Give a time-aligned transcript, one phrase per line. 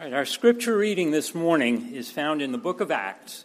[0.00, 3.44] Our scripture reading this morning is found in the book of Acts.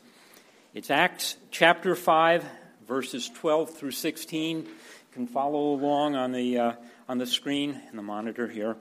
[0.76, 2.46] It's Acts chapter 5,
[2.88, 4.58] verses 12 through 16.
[4.58, 4.66] You
[5.12, 6.74] can follow along on the, uh,
[7.10, 8.78] on the screen and the monitor here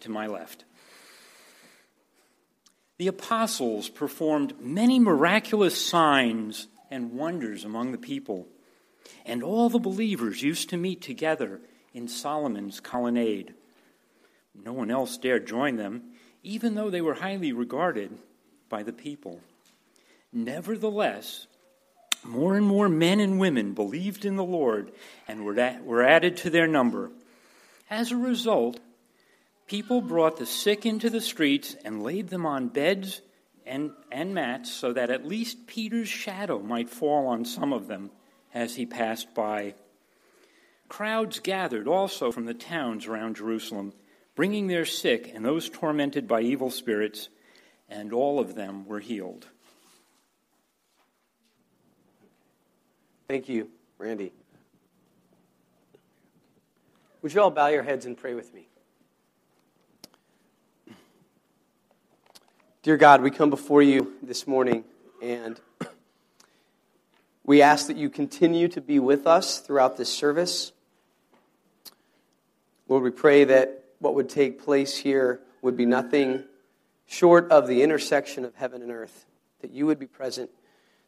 [0.00, 0.64] to my left.
[2.96, 8.48] The apostles performed many miraculous signs and wonders among the people,
[9.26, 11.60] and all the believers used to meet together
[11.92, 13.52] in Solomon's colonnade.
[14.54, 18.16] No one else dared join them even though they were highly regarded
[18.68, 19.40] by the people.
[20.32, 21.46] Nevertheless,
[22.24, 24.92] more and more men and women believed in the Lord
[25.26, 27.10] and were added to their number.
[27.88, 28.78] As a result,
[29.66, 33.22] people brought the sick into the streets and laid them on beds
[33.66, 38.10] and, and mats so that at least Peter's shadow might fall on some of them
[38.52, 39.74] as he passed by.
[40.88, 43.92] Crowds gathered also from the towns around Jerusalem
[44.40, 47.28] bringing their sick and those tormented by evil spirits,
[47.90, 49.46] and all of them were healed.
[53.28, 54.32] Thank you, Randy.
[57.20, 58.66] Would you all bow your heads and pray with me?
[62.82, 64.84] Dear God, we come before you this morning
[65.22, 65.60] and
[67.44, 70.72] we ask that you continue to be with us throughout this service.
[72.88, 76.44] Lord, we pray that what would take place here would be nothing
[77.06, 79.26] short of the intersection of heaven and earth.
[79.60, 80.50] That you would be present,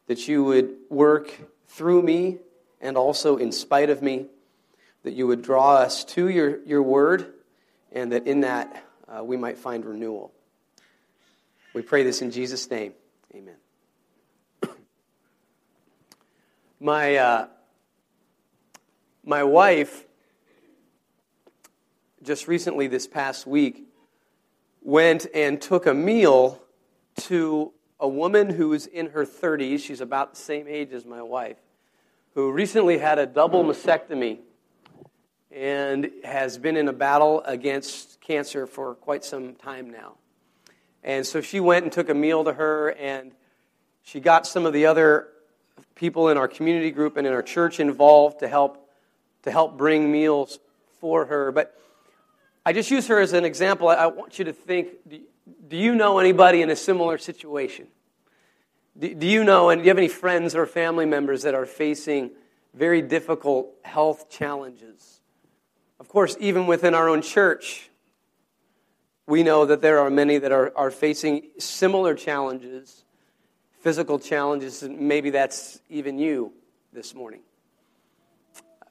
[0.07, 1.33] that you would work
[1.67, 2.37] through me
[2.79, 4.27] and also in spite of me,
[5.03, 7.33] that you would draw us to your, your word,
[7.91, 10.31] and that in that uh, we might find renewal.
[11.73, 12.93] We pray this in Jesus' name.
[13.33, 13.55] Amen.
[16.79, 17.47] my, uh,
[19.25, 20.02] my wife
[22.23, 23.87] just recently, this past week,
[24.81, 26.61] went and took a meal
[27.15, 29.79] to a woman who is in her 30s.
[29.79, 31.57] She's about the same age as my wife,
[32.33, 34.39] who recently had a double mastectomy
[35.51, 40.15] and has been in a battle against cancer for quite some time now.
[41.03, 43.33] And so she went and took a meal to her, and
[44.01, 45.27] she got some of the other
[45.95, 48.79] people in our community group and in our church involved to help
[49.43, 50.59] to help bring meals
[50.99, 51.51] for her.
[51.51, 51.77] But
[52.65, 53.89] I just use her as an example.
[53.89, 54.89] I want you to think
[55.67, 57.87] do you know anybody in a similar situation?
[58.97, 62.31] Do you know, and do you have any friends or family members that are facing
[62.73, 65.19] very difficult health challenges?
[65.99, 67.89] Of course, even within our own church,
[69.25, 73.03] we know that there are many that are, are facing similar challenges,
[73.79, 76.53] physical challenges, and maybe that's even you
[76.91, 77.41] this morning.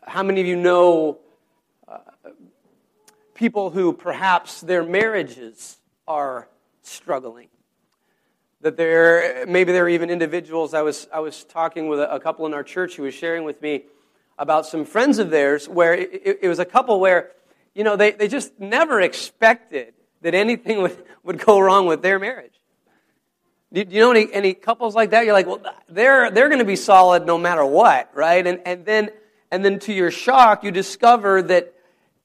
[0.04, 1.18] How many of you know
[1.86, 1.98] uh,
[3.42, 5.76] people who perhaps their marriages
[6.06, 6.48] are
[6.82, 7.48] struggling.
[8.60, 10.74] That there, maybe there are even individuals.
[10.74, 13.42] I was, I was talking with a, a couple in our church who was sharing
[13.42, 13.82] with me
[14.38, 17.32] about some friends of theirs where it, it was a couple where,
[17.74, 22.20] you know, they, they just never expected that anything would, would go wrong with their
[22.20, 22.54] marriage.
[23.72, 25.24] Do you know any, any couples like that?
[25.24, 28.46] You're like, well, they're, they're going to be solid no matter what, right?
[28.46, 29.10] And, and, then,
[29.50, 31.71] and then to your shock, you discover that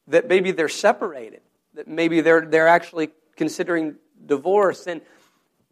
[0.08, 1.42] that maybe they're separated,
[1.74, 3.96] that maybe they're, they're actually considering
[4.26, 4.88] divorce.
[4.88, 5.02] And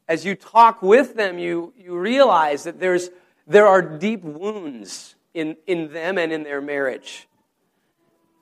[0.07, 3.09] as you talk with them, you, you realize that there's,
[3.47, 7.27] there are deep wounds in, in them and in their marriage.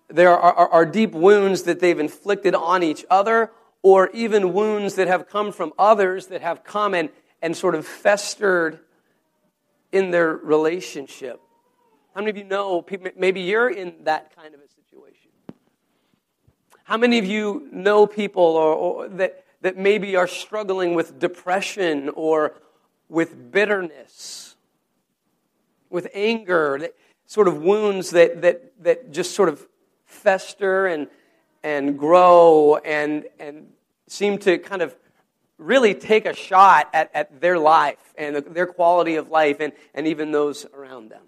[0.09, 4.95] There are, are, are deep wounds that they've inflicted on each other, or even wounds
[4.95, 7.09] that have come from others that have come and,
[7.41, 8.79] and sort of festered
[9.91, 11.39] in their relationship.
[12.15, 12.85] How many of you know
[13.17, 14.67] maybe you're in that kind of a
[16.83, 22.09] how many of you know people or, or that, that maybe are struggling with depression
[22.09, 22.53] or
[23.09, 24.55] with bitterness,
[25.89, 26.95] with anger, that,
[27.33, 29.65] sort of wounds that, that, that just sort of
[30.05, 31.07] fester and,
[31.63, 33.67] and grow and, and
[34.07, 34.95] seem to kind of
[35.57, 40.07] really take a shot at, at their life and their quality of life and, and
[40.07, 41.23] even those around them.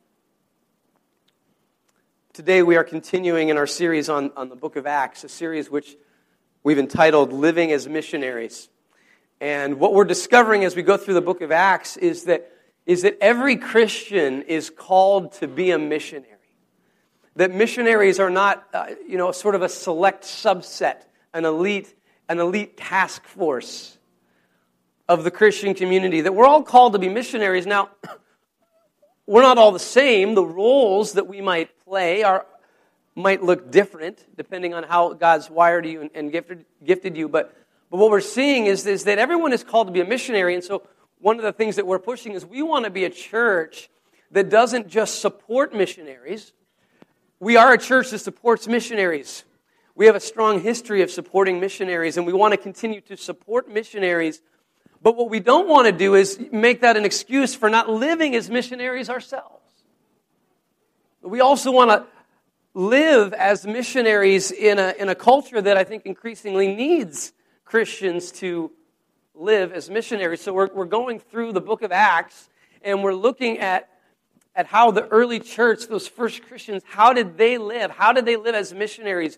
[2.36, 5.70] Today we are continuing in our series on, on the book of Acts, a series
[5.70, 5.96] which
[6.66, 8.68] we've entitled Living as Missionaries.
[9.40, 12.52] And what we're discovering as we go through the book of Acts is that,
[12.86, 16.28] is that every Christian is called to be a missionary.
[17.38, 21.04] That missionaries are not, uh, you know, sort of a select subset,
[21.34, 21.96] an elite,
[22.28, 23.98] an elite task force
[25.08, 26.20] of the Christian community.
[26.20, 27.66] That we're all called to be missionaries.
[27.66, 27.92] Now,
[29.26, 30.36] we're not all the same.
[30.36, 32.46] The roles that we might play are,
[33.16, 37.30] might look different depending on how God's wired you and, and gifted, gifted you.
[37.30, 37.56] But,
[37.92, 40.56] but what we're seeing is, is that everyone is called to be a missionary.
[40.56, 40.82] And so
[41.20, 43.90] one of the things that we're pushing is we want to be a church
[44.32, 46.54] that doesn't just support missionaries.
[47.40, 49.44] We are a church that supports missionaries.
[49.94, 53.70] We have a strong history of supporting missionaries, and we want to continue to support
[53.70, 54.42] missionaries.
[55.02, 58.36] But what we don't want to do is make that an excuse for not living
[58.36, 59.65] as missionaries ourselves.
[61.26, 62.06] We also want to
[62.76, 67.34] live as missionaries in a, in a culture that I think increasingly needs
[67.64, 68.72] Christians to
[69.34, 70.42] live as missionaries.
[70.42, 72.48] So we're, we're going through the book of Acts,
[72.84, 73.90] and we're looking at
[74.56, 77.90] at how the early church, those first Christians, how did they live?
[77.92, 79.38] How did they live as missionaries?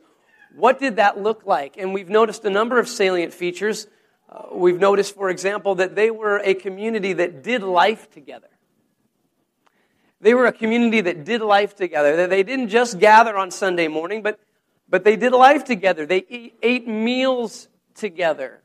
[0.56, 1.78] What did that look like?
[1.78, 3.88] And we've noticed a number of salient features.
[4.30, 8.50] Uh, we've noticed, for example, that they were a community that did life together.
[10.20, 12.28] They were a community that did life together.
[12.28, 14.40] They didn't just gather on Sunday morning, but,
[14.90, 16.06] but they did life together.
[16.06, 18.62] They ate meals together.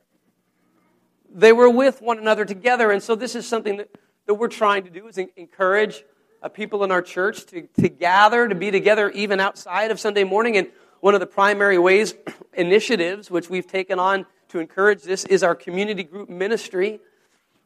[1.34, 2.90] They were with one another together.
[2.90, 3.90] And so this is something that,
[4.26, 6.04] that we're trying to do is encourage
[6.42, 10.24] uh, people in our church to, to gather, to be together even outside of Sunday
[10.24, 10.56] morning.
[10.56, 10.68] And
[11.00, 12.14] one of the primary ways,
[12.54, 17.00] initiatives, which we've taken on to encourage this, is our community group ministry.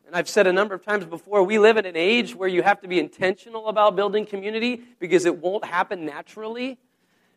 [0.06, 2.62] And I've said a number of times before, we live in an age where you
[2.62, 6.78] have to be intentional about building community because it won't happen naturally.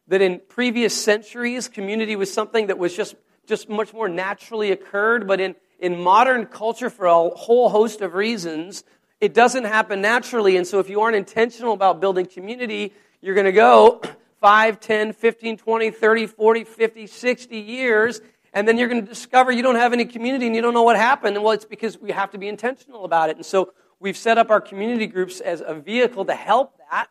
[0.07, 3.16] That in previous centuries, community was something that was just,
[3.48, 5.27] just much more naturally occurred.
[5.27, 8.83] But in, in modern culture, for a whole host of reasons,
[9.19, 10.56] it doesn't happen naturally.
[10.56, 14.00] And so if you aren't intentional about building community, you're going to go
[14.42, 18.21] 5, 10, 15, 20, 30, 40, 50, 60 years,
[18.53, 20.83] and then you're going to discover you don't have any community and you don't know
[20.83, 21.35] what happened.
[21.35, 23.35] And well, it's because we have to be intentional about it.
[23.35, 27.09] And so we've set up our community groups as a vehicle to help that.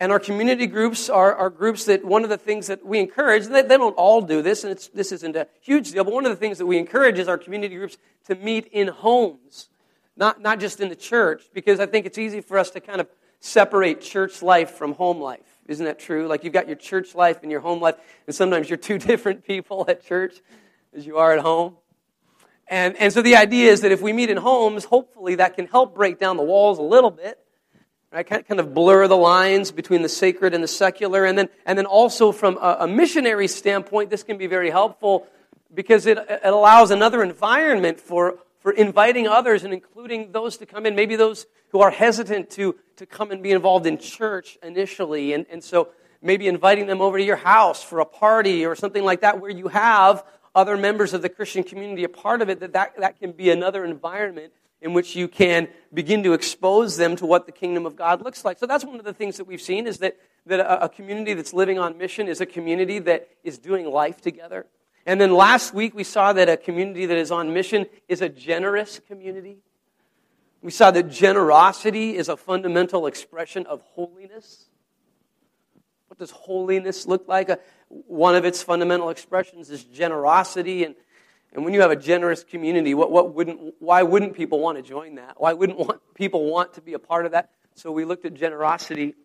[0.00, 3.46] And our community groups are, are groups that one of the things that we encourage,
[3.46, 6.30] they, they don't all do this, and this isn't a huge deal, but one of
[6.30, 7.96] the things that we encourage is our community groups
[8.26, 9.68] to meet in homes,
[10.16, 13.00] not, not just in the church, because I think it's easy for us to kind
[13.00, 13.08] of
[13.40, 15.57] separate church life from home life.
[15.68, 16.26] Isn't that true?
[16.26, 19.44] Like you've got your church life and your home life, and sometimes you're two different
[19.44, 20.40] people at church
[20.94, 21.76] as you are at home.
[22.66, 25.66] And, and so the idea is that if we meet in homes, hopefully that can
[25.66, 27.38] help break down the walls a little bit,
[28.12, 28.26] right?
[28.26, 31.24] Kind of blur the lines between the sacred and the secular.
[31.24, 35.26] And then, and then also from a, a missionary standpoint, this can be very helpful
[35.72, 40.86] because it, it allows another environment for for inviting others and including those to come
[40.86, 45.32] in, maybe those who are hesitant to, to come and be involved in church initially.
[45.32, 45.88] And, and so
[46.20, 49.50] maybe inviting them over to your house for a party or something like that where
[49.50, 50.24] you have
[50.54, 53.50] other members of the Christian community a part of it, that, that that can be
[53.50, 57.96] another environment in which you can begin to expose them to what the kingdom of
[57.96, 58.58] God looks like.
[58.58, 60.16] So that's one of the things that we've seen is that,
[60.46, 64.20] that a, a community that's living on mission is a community that is doing life
[64.20, 64.66] together.
[65.08, 68.28] And then last week we saw that a community that is on mission is a
[68.28, 69.56] generous community.
[70.60, 74.68] We saw that generosity is a fundamental expression of holiness.
[76.08, 77.48] What does holiness look like?
[77.48, 77.56] Uh,
[77.88, 80.84] one of its fundamental expressions is generosity.
[80.84, 80.94] And,
[81.54, 84.82] and when you have a generous community, what, what wouldn't, why wouldn't people want to
[84.82, 85.40] join that?
[85.40, 87.48] Why wouldn't want, people want to be a part of that?
[87.76, 89.14] So we looked at generosity.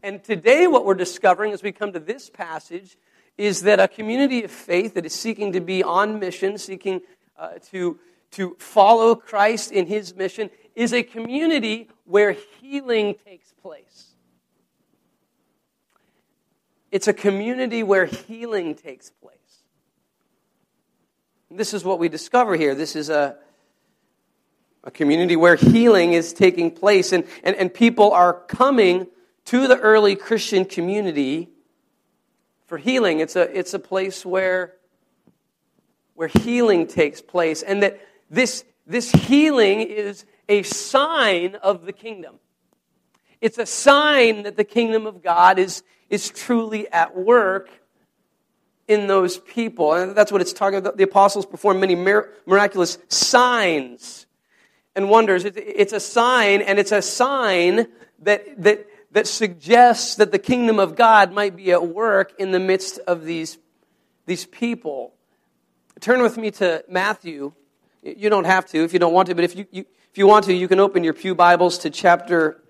[0.00, 2.96] And today, what we're discovering as we come to this passage
[3.38, 7.00] is that a community of faith that is seeking to be on mission, seeking
[7.38, 7.98] uh, to,
[8.32, 14.08] to follow Christ in his mission, is a community where healing takes place.
[16.90, 19.34] It's a community where healing takes place.
[21.48, 22.74] And this is what we discover here.
[22.74, 23.36] This is a,
[24.82, 29.06] a community where healing is taking place, and, and, and people are coming
[29.44, 31.50] to the early Christian community
[32.68, 33.18] for healing.
[33.18, 34.74] It's a, it's a place where,
[36.14, 37.98] where healing takes place, and that
[38.30, 42.38] this, this healing is a sign of the kingdom.
[43.40, 47.70] It's a sign that the kingdom of God is, is truly at work
[48.86, 49.92] in those people.
[49.92, 50.96] And that's what it's talking about.
[50.96, 54.26] The apostles performed many miraculous signs
[54.96, 55.44] and wonders.
[55.44, 57.86] It's a sign, and it's a sign
[58.20, 62.60] that, that that suggests that the kingdom of God might be at work in the
[62.60, 63.58] midst of these,
[64.26, 65.14] these people.
[66.00, 67.52] Turn with me to Matthew.
[68.02, 70.26] You don't have to if you don't want to, but if you, you if you
[70.26, 72.62] want to, you can open your Pew Bibles to chapter,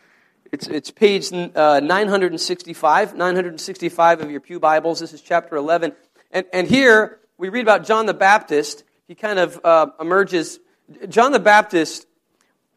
[0.52, 5.00] it's, it's page uh, 965, 965 of your Pew Bibles.
[5.00, 5.92] This is chapter 11.
[6.30, 8.82] And, and here we read about John the Baptist.
[9.06, 10.58] He kind of uh, emerges.
[11.08, 12.06] John the Baptist,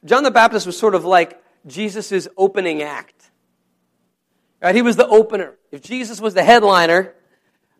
[0.03, 3.31] John the Baptist was sort of like Jesus' opening act.
[4.61, 4.75] Right?
[4.75, 5.55] He was the opener.
[5.71, 7.13] If Jesus was the headliner,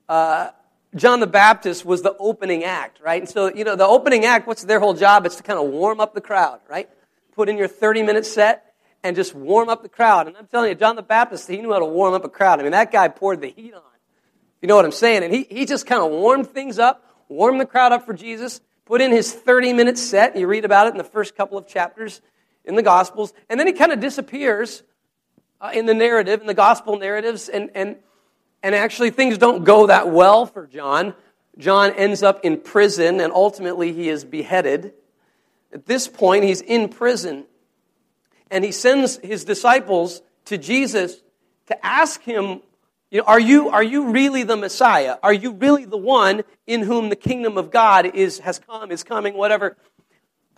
[0.07, 0.50] uh,
[0.95, 3.21] John the Baptist was the opening act, right?
[3.21, 5.25] And so, you know, the opening act, what's their whole job?
[5.25, 6.89] It's to kind of warm up the crowd, right?
[7.33, 10.27] Put in your 30 minute set and just warm up the crowd.
[10.27, 12.59] And I'm telling you, John the Baptist, he knew how to warm up a crowd.
[12.59, 13.81] I mean, that guy poured the heat on.
[14.62, 15.24] You know what I'm saying?
[15.24, 18.59] And he, he just kind of warmed things up, warmed the crowd up for Jesus,
[18.86, 20.36] put in his 30 minute set.
[20.36, 22.19] You read about it in the first couple of chapters
[22.69, 23.33] in the Gospels.
[23.49, 24.83] And then he kind of disappears
[25.59, 27.49] uh, in the narrative, in the Gospel narratives.
[27.49, 27.97] And, and
[28.61, 31.13] and actually, things don't go that well for John.
[31.57, 34.93] John ends up in prison, and ultimately, he is beheaded.
[35.71, 37.45] At this point, he's in prison,
[38.51, 41.21] and he sends his disciples to Jesus
[41.67, 42.61] to ask him,
[43.11, 45.17] you know, are you, are you really the Messiah?
[45.23, 49.03] Are you really the one in whom the kingdom of God is, has come, is
[49.03, 49.77] coming, whatever?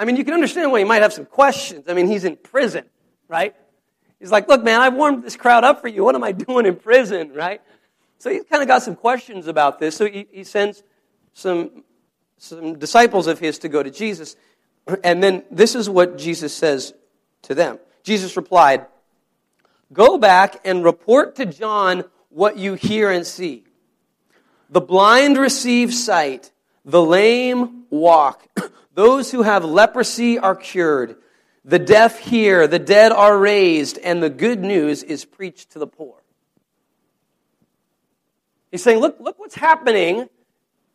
[0.01, 1.87] I mean, you can understand why he might have some questions.
[1.87, 2.85] I mean, he's in prison,
[3.27, 3.55] right?
[4.19, 6.03] He's like, look, man, I've warmed this crowd up for you.
[6.03, 7.61] What am I doing in prison, right?
[8.17, 9.95] So he's kind of got some questions about this.
[9.95, 10.81] So he, he sends
[11.33, 11.83] some,
[12.39, 14.35] some disciples of his to go to Jesus.
[15.03, 16.95] And then this is what Jesus says
[17.43, 17.77] to them.
[18.01, 18.87] Jesus replied,
[19.93, 23.65] Go back and report to John what you hear and see.
[24.71, 26.51] The blind receive sight,
[26.85, 28.47] the lame walk,
[29.01, 31.15] those who have leprosy are cured,
[31.65, 35.87] the deaf hear, the dead are raised, and the good news is preached to the
[35.87, 36.21] poor.
[38.69, 40.29] He's saying, look, look what's happening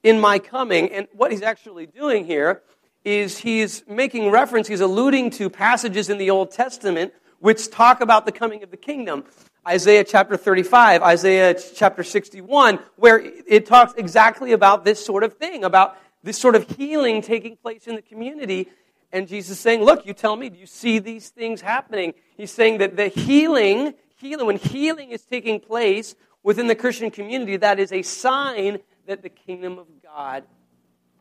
[0.05, 0.93] in my coming.
[0.93, 2.63] And what he's actually doing here
[3.05, 8.25] is he's making reference, he's alluding to passages in the Old Testament which talk about
[8.25, 9.25] the coming of the kingdom.
[9.67, 15.65] Isaiah chapter 35, Isaiah chapter 61, where it talks exactly about this sort of thing,
[15.65, 18.69] about this sort of healing taking place in the community.
[19.13, 22.15] And Jesus saying, Look, you tell me, do you see these things happening?
[22.37, 26.15] He's saying that the healing, healing, when healing is taking place,
[26.47, 30.45] within the Christian community, that is a sign that the kingdom of God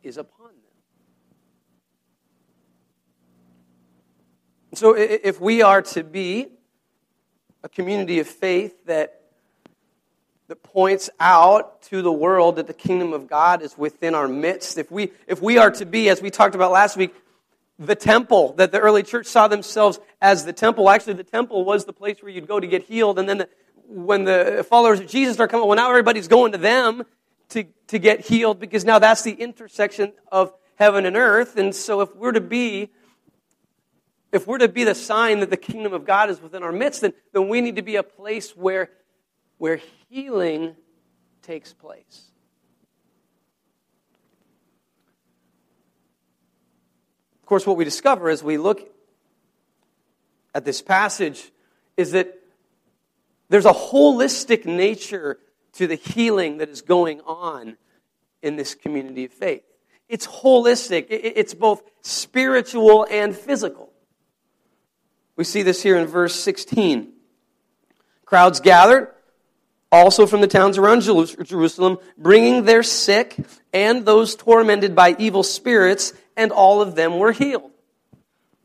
[0.04, 0.56] is upon them.
[4.76, 6.48] So, if we are to be
[7.64, 9.22] a community of faith that,
[10.48, 14.78] that points out to the world that the kingdom of God is within our midst,
[14.78, 17.14] if we, if we are to be, as we talked about last week,
[17.78, 20.90] the temple, that the early church saw themselves as the temple.
[20.90, 23.50] Actually, the temple was the place where you'd go to get healed, and then the,
[23.88, 27.04] when the followers of Jesus start coming, well, now everybody's going to them
[27.50, 31.58] to, to get healed because now that's the intersection of heaven and earth.
[31.58, 32.92] And so if we're to be
[34.36, 37.02] if we're to be the sign that the kingdom of God is within our midst,
[37.02, 38.90] then, then we need to be a place where,
[39.58, 39.80] where
[40.16, 40.74] healing
[41.42, 42.32] takes place.
[47.42, 48.90] Of course, what we discover as we look
[50.54, 51.52] at this passage
[51.98, 52.34] is that
[53.50, 55.38] there's a holistic nature
[55.74, 57.76] to the healing that is going on
[58.42, 59.64] in this community of faith.
[60.08, 63.92] It's holistic, it's both spiritual and physical.
[65.36, 67.12] We see this here in verse 16.
[68.24, 69.10] Crowds gathered,
[69.92, 73.38] also from the towns around Jerusalem, bringing their sick
[73.74, 77.72] and those tormented by evil spirits, and all of them were healed.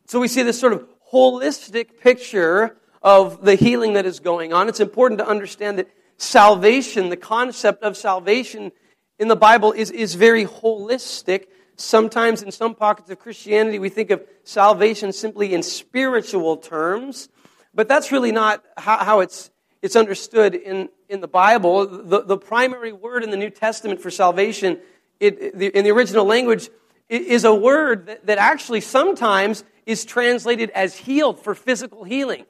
[0.07, 4.69] So we see this sort of holistic picture of the healing that is going on.
[4.69, 8.73] It's important to understand that salvation, the concept of salvation
[9.19, 11.47] in the Bible, is, is very holistic.
[11.77, 17.29] Sometimes in some pockets of Christianity, we think of salvation simply in spiritual terms,
[17.73, 19.51] but that's really not how, how it's,
[19.83, 21.87] it's understood in, in the Bible.
[21.87, 24.79] The, the primary word in the New Testament for salvation
[25.21, 26.71] it, the, in the original language
[27.09, 32.47] is a word that, that actually sometimes is translated as healed for physical healing.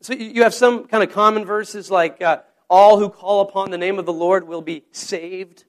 [0.00, 3.78] So you have some kind of common verses like, uh, all who call upon the
[3.78, 5.64] name of the Lord will be saved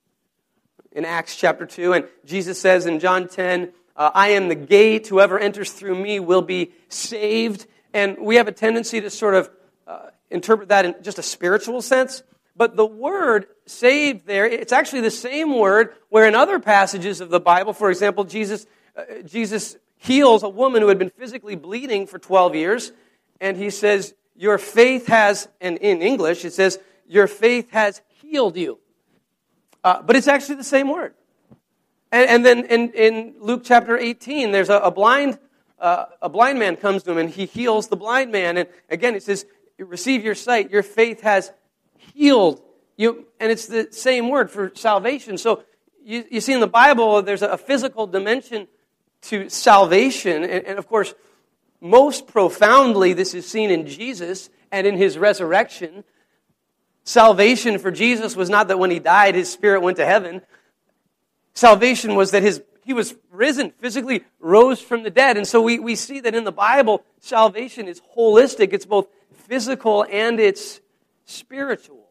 [0.92, 1.94] in Acts chapter 2.
[1.94, 5.08] And Jesus says in John 10, uh, I am the gate.
[5.08, 7.68] Whoever enters through me will be saved.
[7.94, 9.50] And we have a tendency to sort of
[9.86, 12.24] uh, interpret that in just a spiritual sense.
[12.56, 17.30] But the word saved there, it's actually the same word where in other passages of
[17.30, 18.66] the Bible, for example, Jesus,
[18.96, 22.92] uh, Jesus heals a woman who had been physically bleeding for 12 years.
[23.40, 28.56] And he says, your faith has, and in English it says, Your faith has healed
[28.56, 28.80] you.
[29.84, 31.16] Uh, but it's actually the same word.
[32.12, 35.40] And, and then in, in, Luke chapter 18, there's a, a blind,
[35.80, 38.58] uh, a blind man comes to him and he heals the blind man.
[38.58, 39.46] And again, he says,
[39.80, 41.52] Receive your sight, your faith has
[42.14, 42.62] healed
[42.96, 43.28] you.
[43.40, 45.38] And it's the same word for salvation.
[45.38, 45.64] So
[46.04, 48.68] you, you see in the Bible, there's a, physical dimension
[49.24, 50.44] to salvation.
[50.44, 51.14] And, and of course,
[51.80, 56.04] most profoundly, this is seen in Jesus and in his resurrection.
[57.04, 60.42] Salvation for Jesus was not that when he died, his spirit went to heaven.
[61.54, 65.38] Salvation was that his, he was risen, physically rose from the dead.
[65.38, 68.74] And so we, we see that in the Bible, salvation is holistic.
[68.74, 69.08] It's both
[69.48, 70.82] physical and it's
[71.26, 72.08] spiritual.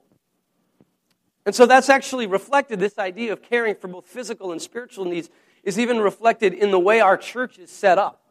[1.44, 5.30] And so that's actually reflected, this idea of caring for both physical and spiritual needs
[5.62, 8.22] is even reflected in the way our church is set up.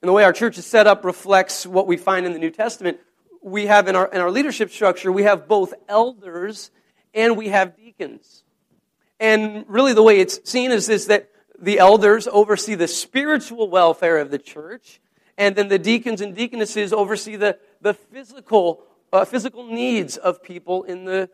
[0.00, 2.50] And the way our church is set up reflects what we find in the New
[2.50, 2.98] Testament.
[3.42, 6.70] We have in our, in our leadership structure, we have both elders
[7.14, 8.44] and we have deacons.
[9.18, 14.18] And really, the way it's seen is this that the elders oversee the spiritual welfare
[14.18, 15.00] of the church,
[15.38, 20.84] and then the deacons and deaconesses oversee the, the physical, uh, physical needs of people
[20.84, 21.28] in the,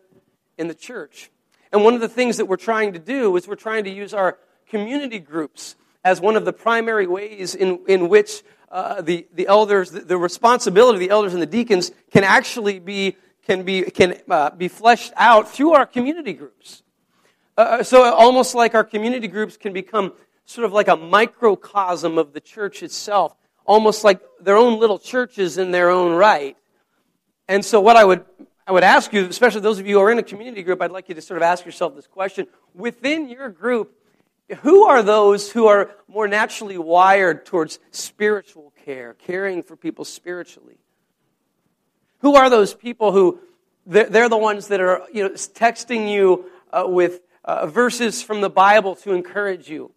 [0.59, 1.31] in the church.
[1.73, 4.13] And one of the things that we're trying to do is we're trying to use
[4.13, 9.47] our community groups as one of the primary ways in, in which uh, the, the
[9.47, 13.17] elders, the, the, responsibility of the elders and the deacons can actually be,
[13.47, 16.83] can be, can, uh, be fleshed out through our community groups.
[17.57, 20.13] Uh, uh, so almost like our community groups can become
[20.47, 25.59] sort of like a microcosm of the church itself, almost like their own little churches
[25.59, 26.57] in their own right.
[27.49, 28.25] And so what I would
[28.67, 30.93] I would ask you, especially those of you who are in a community group, I'd
[30.93, 32.47] like you to sort of ask yourself this question.
[32.75, 33.93] Within your group,
[34.61, 40.79] who are those who are more naturally wired towards spiritual care, caring for people spiritually?
[42.21, 43.41] Who are those people who
[43.85, 48.51] they're the ones that are you know, texting you uh, with uh, verses from the
[48.51, 49.93] Bible to encourage you.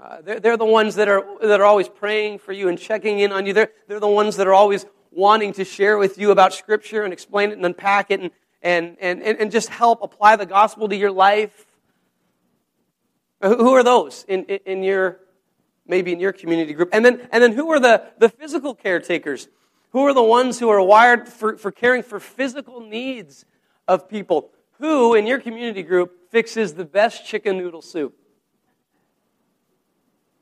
[0.00, 3.18] Uh, they're, they're, the ones that are, that are always praying for you and checking
[3.18, 3.52] in on you.
[3.52, 7.12] They're, they're the ones that are always wanting to share with you about Scripture and
[7.12, 8.30] explain it and unpack it and,
[8.62, 11.66] and, and, and just help apply the gospel to your life.
[13.42, 15.20] Who are those in, in your,
[15.86, 16.88] maybe in your community group?
[16.92, 19.48] And then, and then who are the, the physical caretakers?
[19.90, 23.44] Who are the ones who are wired for, for caring for physical needs
[23.86, 24.50] of people?
[24.78, 28.16] Who in your community group fixes the best chicken noodle soup?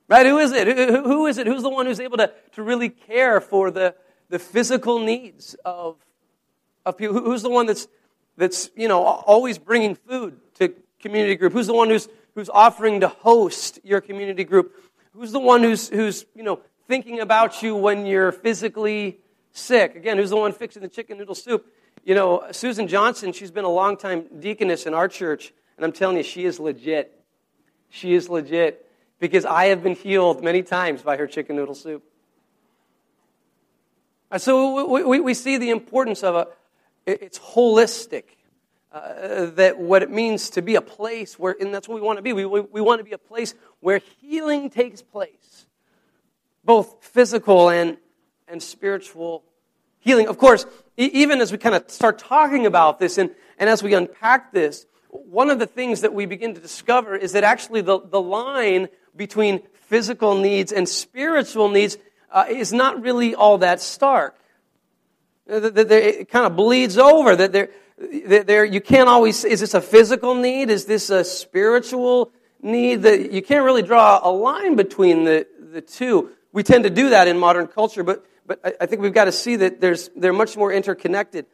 [0.09, 0.25] Right?
[0.25, 0.67] Who is it?
[0.67, 1.47] Who, who is it?
[1.47, 3.95] Who's the one who's able to, to really care for the,
[4.31, 5.97] the physical needs of,
[6.87, 7.21] of people?
[7.21, 7.87] Who's the one that's,
[8.39, 11.53] that's, you know, always bringing food to community group?
[11.53, 14.83] Who's the one who's, who's offering to host your community group?
[15.13, 19.19] Who's the one who's, who's, you know, thinking about you when you're physically
[19.53, 19.95] sick?
[19.95, 21.67] Again, who's the one fixing the chicken noodle soup?
[22.03, 26.17] You know, Susan Johnson, she's been a long-time deaconess in our church, and I'm telling
[26.17, 27.15] you, she is legit.
[27.91, 28.88] She is legit
[29.19, 32.05] because I have been healed many times by her chicken noodle soup.
[34.37, 36.49] So we, we, see the importance of a,
[37.07, 38.25] it's holistic.
[38.91, 42.17] Uh, that what it means to be a place where, and that's what we want
[42.17, 42.33] to be.
[42.33, 45.67] We, we, we want to be a place where healing takes place,
[46.65, 47.99] both physical and,
[48.49, 49.45] and spiritual
[49.99, 50.27] healing.
[50.27, 50.65] Of course,
[50.97, 54.87] even as we kind of start talking about this and, and as we unpack this,
[55.11, 58.89] one of the things that we begin to discover is that actually the, the line
[59.17, 61.99] between physical needs and spiritual needs
[62.31, 64.39] uh, is not really all that stark.
[65.47, 67.35] It kind of bleeds over.
[67.35, 67.71] That there,
[68.45, 69.45] there, you can't always.
[69.45, 70.69] Is this a physical need?
[70.69, 73.03] Is this a spiritual need?
[73.03, 76.33] That you can't really draw a line between the, the two.
[76.53, 79.27] We tend to do that in modern culture, but but I, I think we've got
[79.27, 81.47] to see that there's, they're much more interconnected.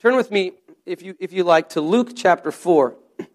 [0.00, 0.52] Turn with me,
[0.86, 2.94] if you, if you like, to Luke chapter 4.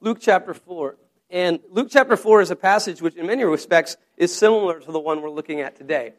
[0.00, 0.96] Luke chapter 4.
[1.30, 4.98] And Luke chapter 4 is a passage which, in many respects, is similar to the
[4.98, 6.14] one we're looking at today.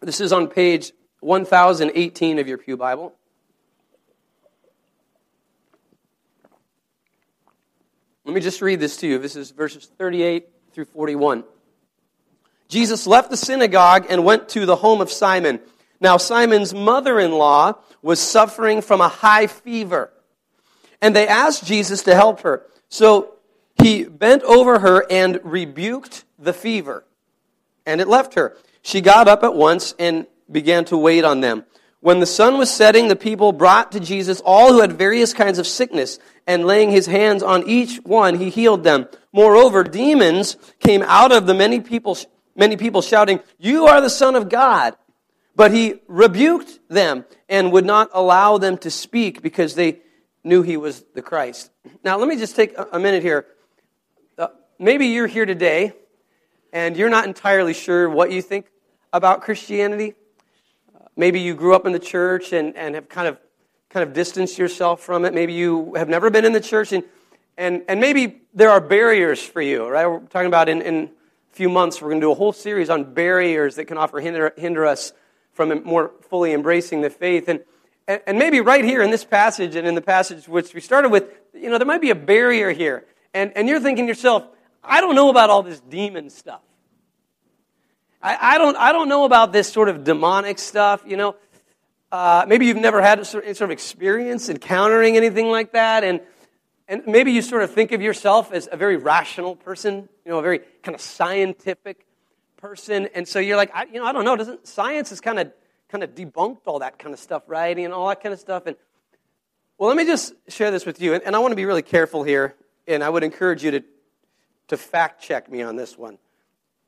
[0.00, 3.14] This is on page 1018 of your Pew Bible.
[8.26, 9.18] Let me just read this to you.
[9.18, 11.44] This is verses 38 through 41.
[12.68, 15.60] Jesus left the synagogue and went to the home of Simon.
[16.00, 20.10] Now, Simon's mother in law was suffering from a high fever.
[21.04, 22.64] And they asked Jesus to help her.
[22.88, 23.34] So
[23.76, 27.04] he bent over her and rebuked the fever.
[27.84, 28.56] And it left her.
[28.80, 31.66] She got up at once and began to wait on them.
[32.00, 35.58] When the sun was setting, the people brought to Jesus all who had various kinds
[35.58, 39.06] of sickness, and laying his hands on each one, he healed them.
[39.30, 42.16] Moreover, demons came out of the many people
[42.56, 44.96] many people shouting, You are the Son of God.
[45.54, 50.00] But he rebuked them and would not allow them to speak because they
[50.44, 51.70] knew he was the Christ.
[52.04, 53.46] Now, let me just take a minute here.
[54.36, 55.94] Uh, maybe you're here today
[56.72, 58.66] and you're not entirely sure what you think
[59.12, 60.14] about Christianity.
[60.94, 63.38] Uh, maybe you grew up in the church and, and have kind of,
[63.88, 65.32] kind of distanced yourself from it.
[65.32, 67.04] Maybe you have never been in the church and,
[67.56, 70.06] and, and maybe there are barriers for you, right?
[70.06, 72.90] We're talking about in, in a few months, we're going to do a whole series
[72.90, 75.12] on barriers that can offer hinder, hinder us
[75.52, 77.48] from more fully embracing the faith.
[77.48, 77.60] And,
[78.06, 81.10] And, and maybe right here in this passage and in the passage which we started
[81.10, 83.04] with, you know, there might be a barrier here.
[83.32, 84.44] And, and you're thinking to yourself,
[84.82, 86.60] I don't know about all this demon stuff.
[88.22, 91.36] I, I, don't, I don't know about this sort of demonic stuff, you know.
[92.12, 96.04] Uh, maybe you've never had sort of experience encountering anything like that.
[96.04, 96.20] And,
[96.86, 100.38] and maybe you sort of think of yourself as a very rational person, you know,
[100.38, 102.06] a very kind of scientific
[102.56, 103.08] person.
[103.14, 104.36] And so you're like, I, you know, I don't know.
[104.36, 105.52] Doesn't science is kind of
[105.94, 107.78] kind of debunked all that kind of stuff, right?
[107.78, 108.66] And all that kind of stuff.
[108.66, 108.74] And
[109.78, 111.14] well, let me just share this with you.
[111.14, 112.56] And, and I want to be really careful here.
[112.88, 113.84] And I would encourage you to,
[114.68, 116.18] to fact check me on this one.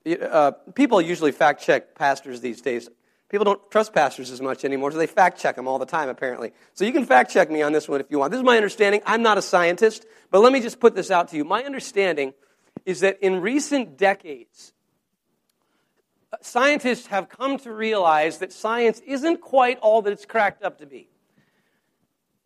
[0.04, 2.88] Uh, people usually fact check pastors these days.
[3.28, 6.08] People don't trust pastors as much anymore, so they fact check them all the time,
[6.08, 6.52] apparently.
[6.74, 8.32] So you can fact check me on this one if you want.
[8.32, 9.02] This is my understanding.
[9.06, 11.44] I'm not a scientist, but let me just put this out to you.
[11.44, 12.34] My understanding
[12.84, 14.72] is that in recent decades,
[16.40, 20.86] scientists have come to realize that science isn't quite all that it's cracked up to
[20.86, 21.08] be.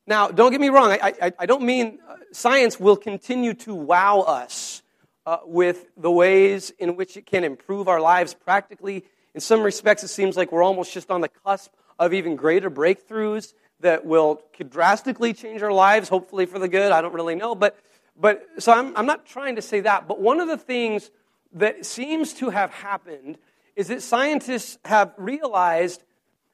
[0.07, 3.75] Now, don't get me wrong, I, I, I don't mean uh, science will continue to
[3.75, 4.83] wow us
[5.27, 9.05] uh, with the ways in which it can improve our lives practically.
[9.35, 12.71] In some respects, it seems like we're almost just on the cusp of even greater
[12.71, 16.91] breakthroughs that will could drastically change our lives, hopefully for the good.
[16.93, 17.55] I don't really know.
[17.55, 17.79] But,
[18.19, 20.09] but so I'm, I'm not trying to say that.
[20.09, 21.11] But one of the things
[21.53, 23.39] that seems to have happened
[23.77, 26.03] is that scientists have realized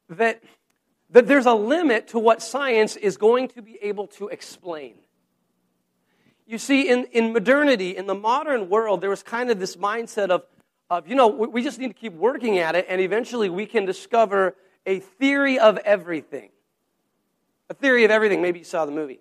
[0.08, 0.42] that,
[1.10, 4.94] that there's a limit to what science is going to be able to explain.
[6.46, 10.30] You see, in, in modernity, in the modern world, there was kind of this mindset
[10.30, 10.44] of,
[10.88, 13.84] of, you know, we just need to keep working at it, and eventually we can
[13.84, 14.54] discover
[14.86, 16.50] a theory of everything.
[17.68, 18.40] A theory of everything.
[18.42, 19.18] Maybe you saw the movie.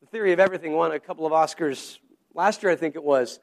[0.00, 1.98] The theory of everything won a couple of Oscars
[2.32, 3.40] last year, I think it was.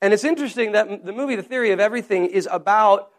[0.00, 3.10] And it's interesting that the movie, The Theory of Everything, is about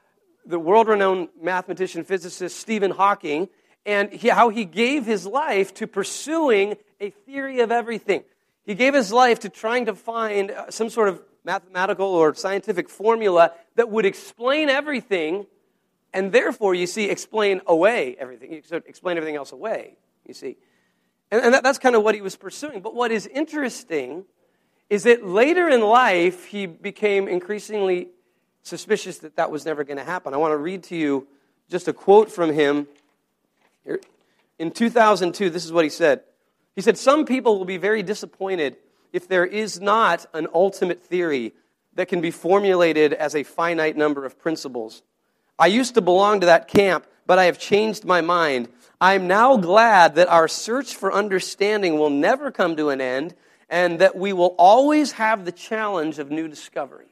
[0.45, 3.49] the world renowned mathematician, physicist Stephen Hawking,
[3.86, 8.23] and he, how he gave his life to pursuing a theory of everything.
[8.65, 12.89] He gave his life to trying to find uh, some sort of mathematical or scientific
[12.89, 15.45] formula that would explain everything,
[16.13, 18.53] and therefore, you see, explain away everything.
[18.53, 20.58] explain everything else away, you see.
[21.29, 22.81] And, and that, that's kind of what he was pursuing.
[22.81, 24.25] But what is interesting
[24.89, 28.10] is that later in life, he became increasingly
[28.65, 30.34] suspicious that that was never going to happen.
[30.34, 31.28] I want to read to you
[31.69, 32.88] just a quote from him.
[34.58, 36.21] In 2002, this is what he said.
[36.75, 38.75] He said, Some people will be very disappointed
[39.13, 41.54] if there is not an ultimate theory
[41.93, 45.04] that can be formulated as a finite number of principles.
[45.58, 48.67] I used to belong to that camp, but I have changed my mind.
[48.99, 53.36] I am now glad that our search for understanding will never come to an end
[53.69, 57.08] and that we will always have the challenge of new discovery.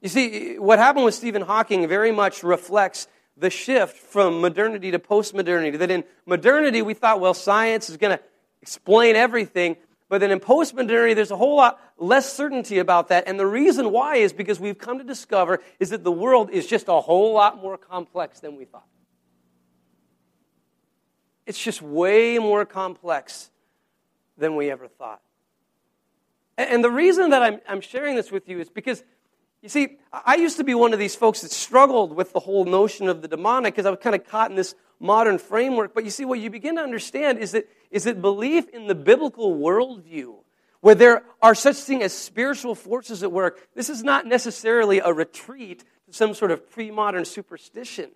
[0.00, 4.98] You see, what happened with Stephen Hawking very much reflects the shift from modernity to
[4.98, 5.78] postmodernity.
[5.78, 8.22] That in modernity, we thought, well, science is going to
[8.62, 9.76] explain everything.
[10.08, 13.24] But then in postmodernity, there's a whole lot less certainty about that.
[13.26, 16.66] And the reason why is because we've come to discover is that the world is
[16.66, 18.86] just a whole lot more complex than we thought.
[21.44, 23.50] It's just way more complex
[24.36, 25.20] than we ever thought.
[26.58, 29.02] And the reason that I'm, sharing this with you is because
[29.66, 32.64] you see, I used to be one of these folks that struggled with the whole
[32.64, 35.92] notion of the demonic because I was kind of caught in this modern framework.
[35.92, 38.94] But you see, what you begin to understand is that, is that belief in the
[38.94, 40.36] biblical worldview,
[40.82, 45.12] where there are such things as spiritual forces at work, this is not necessarily a
[45.12, 48.10] retreat to some sort of pre modern superstition.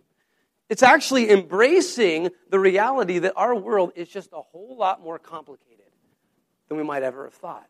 [0.69, 5.91] It's actually embracing the reality that our world is just a whole lot more complicated
[6.69, 7.67] than we might ever have thought.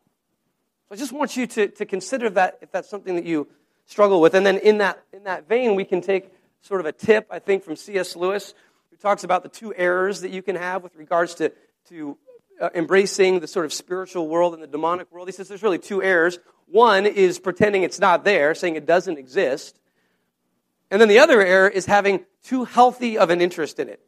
[0.91, 3.49] So I just want you to, to consider that if that's something that you
[3.91, 4.35] struggle with.
[4.35, 7.41] And then in that, in that vein, we can take sort of a tip, I
[7.41, 8.15] think, from C.S.
[8.15, 8.55] Lewis,
[8.91, 11.53] who talks about the two errors that you can have with regards to,
[11.89, 12.17] to
[12.61, 15.27] uh, embracing the sort of spiritual world and the demonic world.
[15.27, 16.39] He says there's really two errors.
[16.67, 19.77] One is pretending it's not there, saying it doesn't exist.
[20.93, 24.01] And then the other error is having too healthy of an interest in it.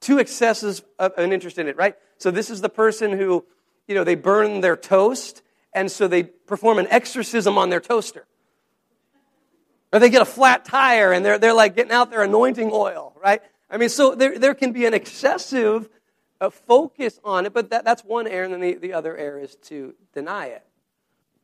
[0.00, 1.94] Too excessive of an interest in it, right?
[2.18, 3.44] So this is the person who,
[3.86, 8.26] you know, they burn their toast, and so they perform an exorcism on their toaster.
[9.92, 13.14] Or they get a flat tire and they're, they're like getting out their anointing oil,
[13.22, 13.42] right?
[13.70, 15.88] I mean, so there, there can be an excessive
[16.40, 19.38] uh, focus on it, but that, that's one error, and then the, the other error
[19.38, 20.64] is to deny it.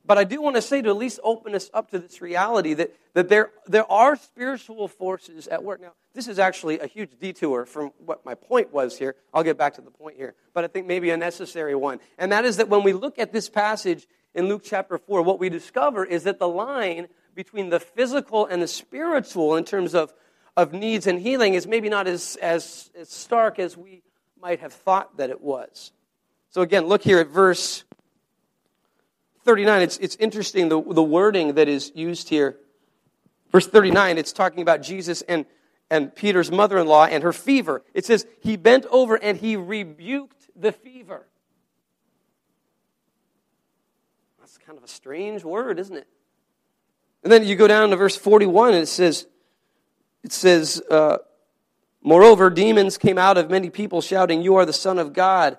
[0.05, 2.73] But I do want to say to at least open us up to this reality
[2.75, 5.83] that, that there, there are spiritual forces at work.
[5.83, 9.17] Now, this is actually a huge detour from what my point was here.
[9.35, 12.01] I'll get back to the point here, but I think maybe a necessary one.
[12.17, 15.39] And that is that when we look at this passage in Luke chapter 4, what
[15.39, 20.13] we discover is that the line between the physical and the spiritual in terms of,
[20.57, 24.03] of needs and healing is maybe not as, as, as stark as we
[24.43, 25.93] might have thought that it was.
[26.51, 27.85] So again, look here at verse
[29.45, 29.83] 39.
[29.83, 32.57] It's, it's interesting the, the wording that is used here.
[33.53, 35.47] Verse 39, it's talking about Jesus and,
[35.93, 37.85] and Peter's mother in law and her fever.
[37.95, 41.25] It says, He bent over and he rebuked the fever.
[44.41, 46.09] That's kind of a strange word, isn't it?
[47.29, 49.27] And then you go down to verse 41 and it says,
[50.25, 51.19] it says, uh,
[52.03, 55.59] Moreover, demons came out of many people shouting, You are the Son of God.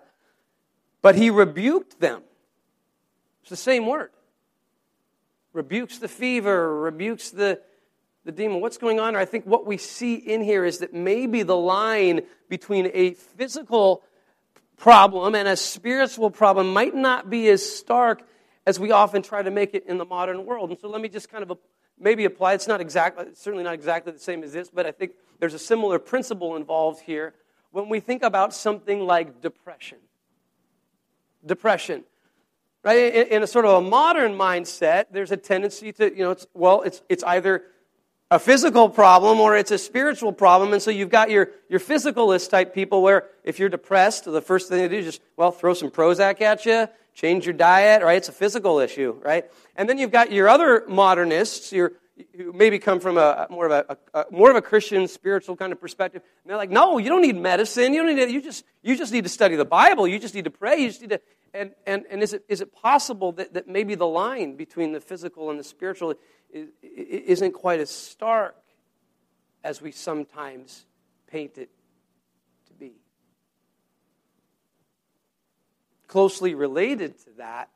[1.04, 2.24] But he rebuked them.
[3.42, 4.10] It's the same word.
[5.54, 7.62] Rebukes the fever, rebukes the,
[8.26, 8.62] the demon.
[8.62, 9.16] What's going on?
[9.16, 14.02] I think what we see in here is that maybe the line between a physical
[14.76, 18.24] problem and a spiritual problem might not be as stark
[18.70, 20.70] as we often try to make it in the modern world.
[20.70, 21.58] And so let me just kind of
[22.00, 22.54] maybe apply.
[22.54, 25.60] It's not exactly, certainly not exactly the same as this, but I think there's a
[25.60, 27.34] similar principle involved here
[27.72, 29.98] when we think about something like depression.
[31.44, 32.04] Depression.
[32.84, 33.12] Right?
[33.16, 36.46] In, in a sort of a modern mindset, there's a tendency to, you know, it's,
[36.54, 37.64] well, it's, it's either
[38.32, 40.74] a physical problem or it's a spiritual problem.
[40.74, 44.70] And so you've got your, your physicalist type people where if you're depressed, the first
[44.70, 48.18] thing they do is just, well, throw some Prozac at you, change your diet, right?
[48.18, 49.46] It's a physical issue, right?
[49.76, 51.94] And then you've got your other modernists, your,
[52.36, 55.72] who maybe come from a more of a, a, more of a Christian spiritual kind
[55.72, 56.22] of perspective.
[56.44, 57.94] And they're like, no, you don't need medicine.
[57.94, 58.30] You don't need.
[58.30, 60.08] You just you just need to study the Bible.
[60.08, 60.78] You just need to pray.
[60.78, 61.22] You just need to.
[61.54, 65.00] And and, and is it is it possible that, that maybe the line between the
[65.00, 66.14] physical and the spiritual
[66.52, 68.56] isn't quite as stark
[69.64, 70.86] as we sometimes
[71.28, 71.70] paint it
[72.68, 72.94] to be.
[76.10, 77.70] closely related to that,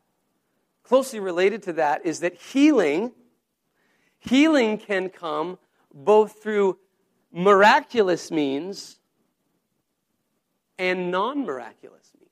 [0.83, 3.13] closely related to that is that healing,
[4.19, 5.57] healing can come
[5.93, 6.77] both through
[7.31, 8.99] miraculous means
[10.77, 12.31] and non miraculous means.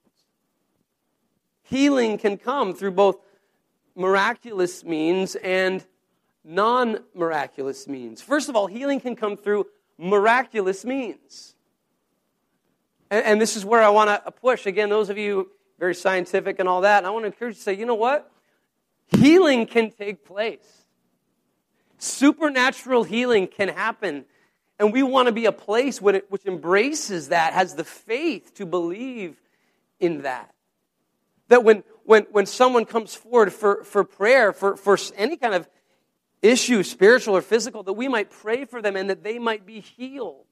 [1.62, 3.17] Healing can come through both
[3.95, 5.86] miraculous means and
[6.43, 8.21] non miraculous means.
[8.21, 11.56] First of all, healing can come through miraculous means.
[13.10, 14.65] And, and this is where I want to push.
[14.65, 15.49] Again, those of you
[15.82, 17.06] very scientific and all that.
[17.06, 18.32] I want to encourage you to say, you know what?
[19.08, 20.86] Healing can take place.
[21.97, 24.25] Supernatural healing can happen.
[24.77, 29.41] And we want to be a place which embraces that, has the faith to believe
[29.99, 30.54] in that.
[31.47, 35.67] That when, when, when someone comes forward for, for prayer, for, for any kind of
[36.41, 39.80] issue, spiritual or physical, that we might pray for them and that they might be
[39.80, 40.45] healed.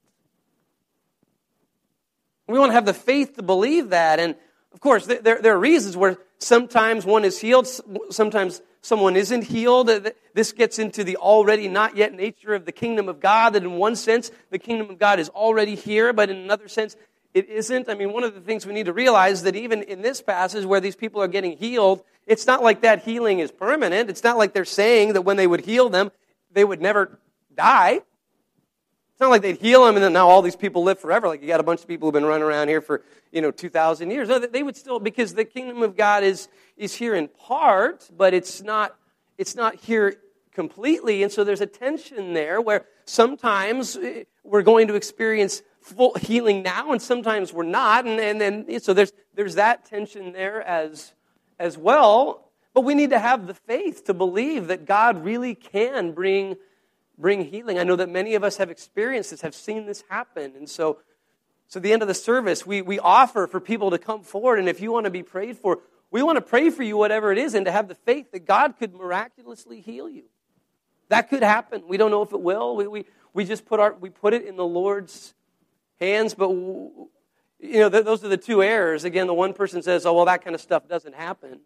[2.47, 4.19] We want to have the faith to believe that.
[4.19, 4.35] And
[4.73, 7.67] of course, there, there are reasons where sometimes one is healed,
[8.09, 9.89] sometimes someone isn't healed.
[10.33, 13.73] This gets into the already not yet nature of the kingdom of God, that in
[13.73, 16.95] one sense, the kingdom of God is already here, but in another sense,
[17.33, 17.89] it isn't.
[17.89, 20.65] I mean, one of the things we need to realize that even in this passage
[20.65, 24.07] where these people are getting healed, it's not like that healing is permanent.
[24.07, 26.11] It's not like they're saying that when they would heal them,
[26.51, 27.19] they would never
[27.55, 27.93] die.
[27.93, 31.27] It's not like they'd heal them and then now all these people live forever.
[31.27, 33.49] Like you got a bunch of people who've been running around here for, you know,
[33.49, 34.29] 2,000 years.
[34.29, 38.35] No, they would still, because the kingdom of God is, is here in part, but
[38.35, 38.95] it's not,
[39.39, 40.15] it's not here
[40.53, 41.23] completely.
[41.23, 46.61] And so there's a tension there where sometimes eh, we're going to experience full healing
[46.61, 48.05] now and sometimes we're not.
[48.05, 51.13] And, and then, so there's, there's that tension there as,
[51.59, 52.49] as well.
[52.73, 56.55] But we need to have the faith to believe that God really can bring
[57.19, 57.77] bring healing.
[57.77, 60.53] I know that many of us have experienced this, have seen this happen.
[60.55, 60.99] And so,
[61.67, 64.57] so at the end of the service, we, we offer for people to come forward.
[64.57, 65.79] And if you want to be prayed for,
[66.11, 68.45] we want to pray for you, whatever it is, and to have the faith that
[68.45, 70.23] God could miraculously heal you.
[71.09, 71.83] That could happen.
[71.87, 72.75] We don't know if it will.
[72.75, 75.33] We, we, we just put, our, we put it in the Lord's
[75.99, 76.33] hands.
[76.33, 76.51] But,
[77.59, 79.03] you know, th- those are the two errors.
[79.03, 81.59] Again, the one person says, oh, well, that kind of stuff doesn't happen.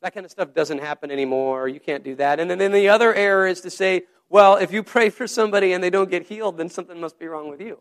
[0.00, 1.68] That kind of stuff doesn't happen anymore.
[1.68, 2.40] You can't do that.
[2.40, 5.72] And then, then the other error is to say, well, if you pray for somebody
[5.72, 7.78] and they don't get healed, then something must be wrong with you.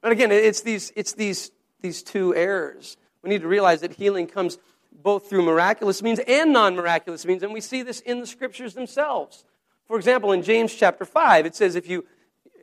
[0.00, 2.96] But again, it's these, it's these, these two errors.
[3.22, 4.58] We need to realize that healing comes
[4.92, 8.74] both through miraculous means and non miraculous means, and we see this in the scriptures
[8.74, 9.44] themselves.
[9.86, 12.06] For example, in James chapter 5, it says, if you,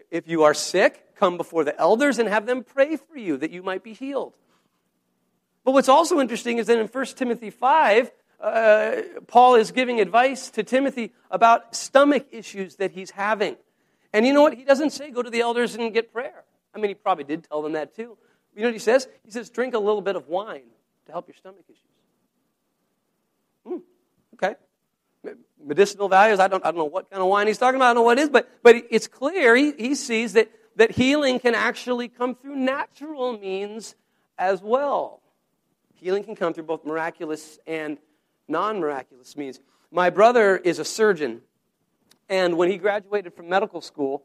[0.10, 3.50] if you are sick, come before the elders and have them pray for you that
[3.50, 4.34] you might be healed.
[5.64, 10.50] But what's also interesting is that in 1 Timothy 5, uh, Paul is giving advice
[10.52, 13.56] to Timothy about stomach issues that he's having.
[14.12, 14.56] And you know what?
[14.56, 16.44] He doesn't say go to the elders and get prayer.
[16.76, 18.18] I mean, he probably did tell them that too.
[18.54, 19.08] You know what he says?
[19.24, 20.70] He says drink a little bit of wine
[21.06, 21.80] to help your stomach issues.
[23.66, 23.78] Hmm,
[24.36, 24.56] okay.
[25.66, 27.94] Medicinal values, I don't, I don't know what kind of wine he's talking about, I
[27.94, 31.40] don't know what it is, but, but it's clear he, he sees that that healing
[31.40, 33.96] can actually come through natural means
[34.38, 35.22] as well.
[35.96, 37.98] Healing can come through both miraculous and
[38.48, 39.60] non miraculous means.
[39.92, 41.42] My brother is a surgeon,
[42.28, 44.24] and when he graduated from medical school,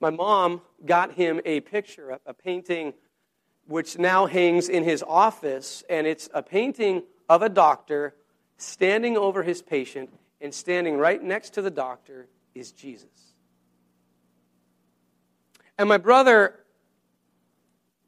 [0.00, 2.92] my mom got him a picture, a, painting,
[3.68, 8.14] which now hangs in his office, and it's a painting of a doctor
[8.56, 13.31] standing over his patient, and standing right next to the doctor is Jesus.
[15.78, 16.58] And my brother,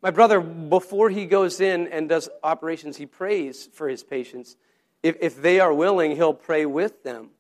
[0.02, 4.56] my brother, before he goes in and does operations, he prays for his patients.
[5.02, 7.30] If, if they are willing, he'll pray with them.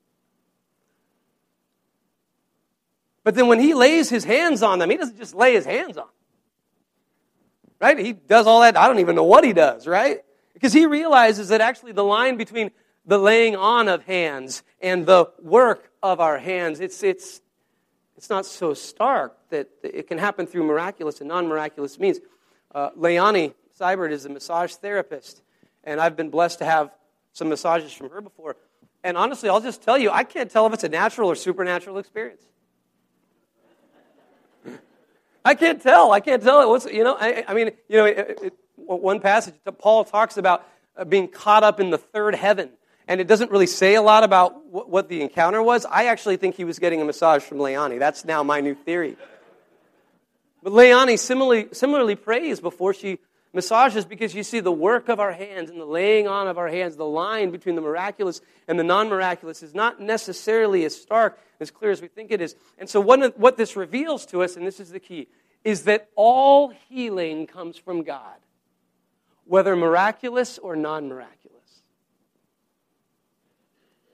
[3.22, 5.96] But then when he lays his hands on them, he doesn't just lay his hands
[5.96, 6.14] on them.
[7.80, 7.98] Right?
[7.98, 8.76] He does all that.
[8.76, 10.20] I don't even know what he does, right?
[10.52, 12.70] Because he realizes that actually the line between
[13.06, 17.40] the laying on of hands and the work of our hands, it's, it's,
[18.16, 22.20] it's not so stark that it can happen through miraculous and non miraculous means.
[22.74, 25.42] Uh, Leonie Seibert is a massage therapist,
[25.82, 26.90] and I've been blessed to have
[27.32, 28.56] some massages from her before.
[29.02, 31.98] And honestly, I'll just tell you, I can't tell if it's a natural or supernatural
[31.98, 32.42] experience.
[35.44, 36.10] I can't tell.
[36.10, 36.62] I can't tell.
[36.62, 36.68] it.
[36.68, 40.66] What's, you know, I, I mean, you know, it, it, one passage, Paul talks about
[40.96, 42.70] uh, being caught up in the third heaven.
[43.06, 45.84] And it doesn't really say a lot about what, the encounter was.
[45.84, 47.98] I actually think he was getting a massage from Leonie.
[47.98, 49.16] That's now my new theory.
[50.62, 53.18] But Leonie similarly, similarly prays before she
[53.52, 56.68] massages because you see the work of our hands and the laying on of our
[56.68, 61.38] hands, the line between the miraculous and the non miraculous is not necessarily as stark,
[61.60, 62.56] as clear as we think it is.
[62.78, 65.28] And so, what, what this reveals to us, and this is the key,
[65.62, 68.36] is that all healing comes from God,
[69.44, 71.43] whether miraculous or non miraculous.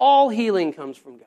[0.00, 1.26] All healing comes from God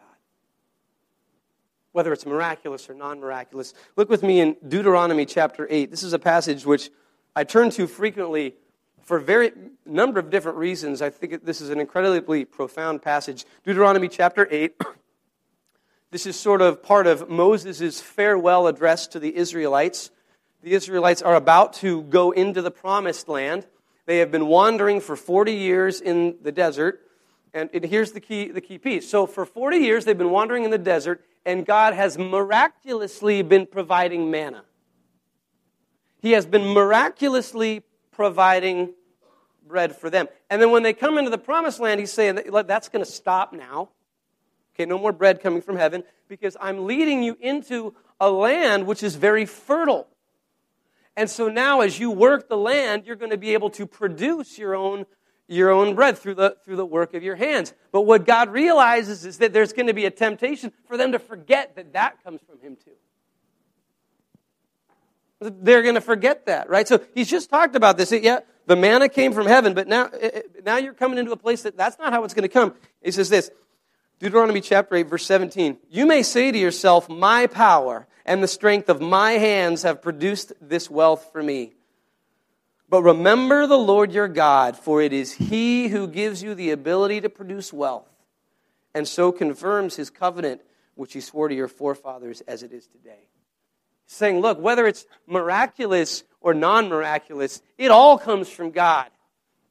[1.94, 3.74] whether it's miraculous or non miraculous.
[3.96, 5.90] Look with me in Deuteronomy chapter 8.
[5.90, 6.90] This is a passage which
[7.36, 8.56] I turn to frequently
[9.04, 9.52] for a very
[9.86, 11.02] number of different reasons.
[11.02, 13.46] I think this is an incredibly profound passage.
[13.64, 14.76] Deuteronomy chapter 8.
[16.12, 20.12] This is sort of part of Moses' farewell address to the Israelites.
[20.62, 23.66] The Israelites are about to go into the promised land.
[24.06, 27.02] They have been wandering for 40 years in the desert.
[27.54, 29.08] And here's the key, the key piece.
[29.08, 33.68] So, for 40 years, they've been wandering in the desert, and God has miraculously been
[33.68, 34.64] providing manna.
[36.20, 38.94] He has been miraculously providing
[39.68, 40.28] bread for them.
[40.50, 43.12] And then when they come into the promised land, he's saying that that's going to
[43.12, 43.90] stop now.
[44.74, 49.04] Okay, no more bread coming from heaven because I'm leading you into a land which
[49.04, 50.08] is very fertile.
[51.16, 54.58] And so now, as you work the land, you're going to be able to produce
[54.58, 55.06] your own,
[55.54, 57.74] your own bread through the, through the work of your hands.
[57.92, 61.20] But what God realizes is that there's going to be a temptation for them to
[61.20, 62.92] forget that that comes from Him too.
[65.40, 66.88] They're going to forget that, right?
[66.88, 68.12] So he's just talked about this.
[68.12, 71.38] Yeah, the manna came from heaven, but now, eh, eh, now you're coming into a
[71.38, 72.74] place that that's not how it's going to come.
[73.04, 73.52] He says this
[74.20, 75.78] Deuteronomy chapter 8, verse 17.
[75.90, 80.54] You may say to yourself, My power and the strength of my hands have produced
[80.62, 81.74] this wealth for me.
[82.90, 87.22] But remember the Lord your God, for it is He who gives you the ability
[87.22, 88.10] to produce wealth,
[88.94, 90.62] and so confirms His covenant,
[90.96, 93.28] which He swore to your forefathers as it is today
[94.14, 99.08] saying, look, whether it's miraculous or non miraculous, it all comes from God.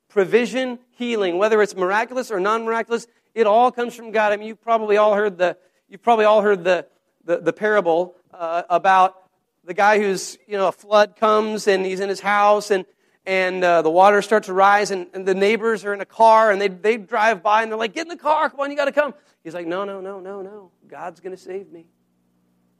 [0.08, 4.32] Provision, healing, whether it's miraculous or non miraculous, it all comes from God.
[4.32, 5.56] I mean, you've probably all heard the,
[5.88, 6.86] you've probably all heard the,
[7.24, 9.16] the, the parable uh, about
[9.64, 12.84] the guy who's, you know, a flood comes and he's in his house and,
[13.24, 16.50] and uh, the water starts to rise and, and, the neighbors are in a car
[16.50, 18.76] and they, they drive by and they're like, get in the car, come on, you
[18.76, 19.14] got to come.
[19.44, 20.70] He's like, no, no, no, no, no.
[20.88, 21.86] God's going to save me.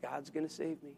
[0.00, 0.92] God's going to save me.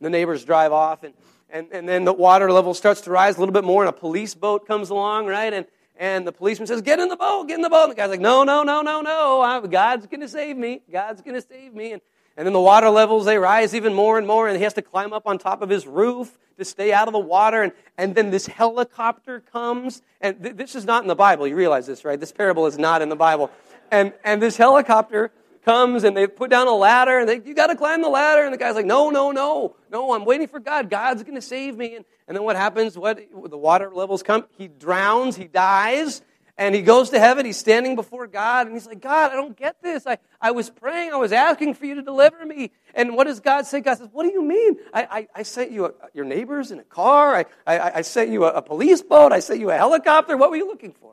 [0.00, 1.14] The neighbors drive off, and,
[1.50, 3.92] and, and then the water level starts to rise a little bit more, and a
[3.98, 5.52] police boat comes along, right?
[5.52, 7.84] And, and the policeman says, Get in the boat, get in the boat.
[7.84, 9.66] And the guy's like, No, no, no, no, no.
[9.68, 10.82] God's going to save me.
[10.90, 11.92] God's going to save me.
[11.92, 12.02] And,
[12.38, 14.82] and then the water levels, they rise even more and more, and he has to
[14.82, 17.62] climb up on top of his roof to stay out of the water.
[17.62, 20.02] And, and then this helicopter comes.
[20.20, 21.48] And th- this is not in the Bible.
[21.48, 22.18] You realize this, right?
[22.18, 23.50] This parable is not in the Bible.
[23.90, 25.32] And, and this helicopter
[25.64, 28.44] comes and they put down a ladder and they, you got to climb the ladder.
[28.44, 30.90] And the guy's like, no, no, no, no, I'm waiting for God.
[30.90, 31.96] God's going to save me.
[31.96, 32.96] And, and then what happens?
[32.96, 33.20] What
[33.50, 34.44] the water levels come?
[34.56, 35.34] He drowns.
[35.34, 36.22] He dies.
[36.58, 37.46] And he goes to heaven.
[37.46, 38.66] He's standing before God.
[38.66, 40.08] And he's like, God, I don't get this.
[40.08, 41.12] I, I was praying.
[41.12, 42.72] I was asking for you to deliver me.
[42.94, 43.80] And what does God say?
[43.80, 44.76] God says, What do you mean?
[44.92, 47.36] I, I, I sent you a, your neighbors in a car.
[47.36, 49.30] I, I, I sent you a, a police boat.
[49.30, 50.36] I sent you a helicopter.
[50.36, 51.12] What were you looking for?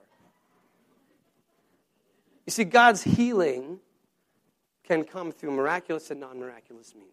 [2.47, 3.79] You see, God's healing
[4.83, 7.09] can come through miraculous and non miraculous means.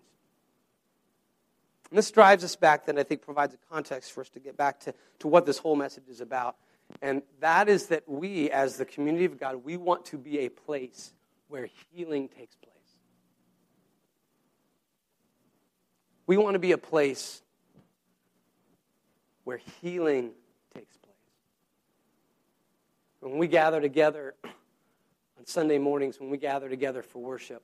[1.90, 4.56] And this drives us back, then I think provides a context for us to get
[4.56, 6.56] back to, to what this whole message is about.
[7.00, 10.48] And that is that we, as the community of God, we want to be a
[10.48, 11.12] place
[11.48, 12.72] where healing takes place.
[16.26, 17.42] We want to be a place
[19.44, 20.32] where healing
[20.74, 21.16] takes place.
[23.20, 27.62] When we gather together on Sunday mornings, when we gather together for worship,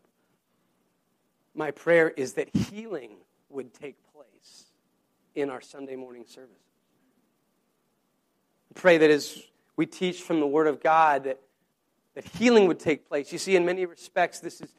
[1.55, 3.16] my prayer is that healing
[3.49, 4.66] would take place
[5.35, 6.67] in our Sunday morning service.
[8.74, 9.42] Pray that as
[9.76, 11.40] we teach from the Word of God, that,
[12.14, 13.32] that healing would take place.
[13.32, 14.74] You see, in many respects, this, is,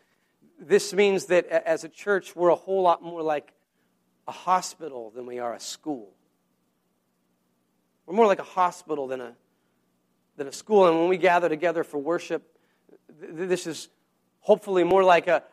[0.59, 3.53] this means that as a church, we're a whole lot more like
[4.27, 6.13] a hospital than we are a school.
[8.05, 9.33] We're more like a hospital than a,
[10.37, 10.87] than a school.
[10.87, 12.43] And when we gather together for worship,
[13.21, 13.89] this is
[14.39, 15.43] hopefully more like a,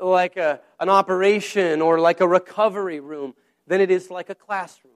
[0.00, 3.34] like a, an operation or like a recovery room
[3.66, 4.92] than it is like a classroom.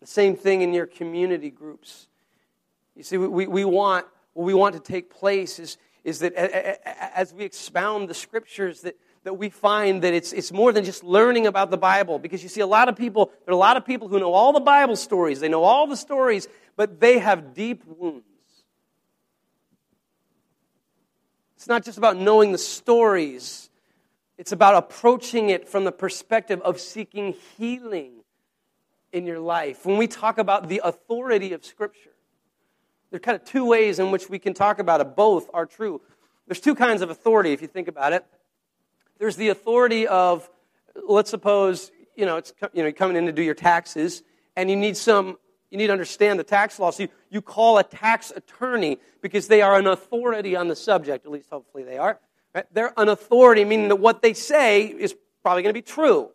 [0.00, 2.06] The same thing in your community groups.
[2.94, 7.32] You see, we, we want, what we want to take place is, is that as
[7.32, 11.46] we expound the scriptures, that, that we find that it's, it's more than just learning
[11.46, 12.18] about the Bible.
[12.18, 14.32] Because you see, a lot of people, there are a lot of people who know
[14.32, 18.24] all the Bible stories, they know all the stories, but they have deep wounds.
[21.56, 23.68] It's not just about knowing the stories,
[24.38, 28.17] it's about approaching it from the perspective of seeking healing
[29.12, 29.84] in your life.
[29.86, 32.10] When we talk about the authority of Scripture,
[33.10, 35.16] there are kind of two ways in which we can talk about it.
[35.16, 36.00] Both are true.
[36.46, 38.24] There's two kinds of authority, if you think about it.
[39.18, 40.48] There's the authority of,
[41.08, 44.22] let's suppose, you know, it's, you know, you're coming in to do your taxes,
[44.56, 45.38] and you need some
[45.70, 46.90] you need to understand the tax law.
[46.90, 51.26] So you, you call a tax attorney because they are an authority on the subject,
[51.26, 52.18] at least hopefully they are.
[52.54, 52.64] Right?
[52.72, 56.30] They're an authority, meaning that what they say is probably going to be true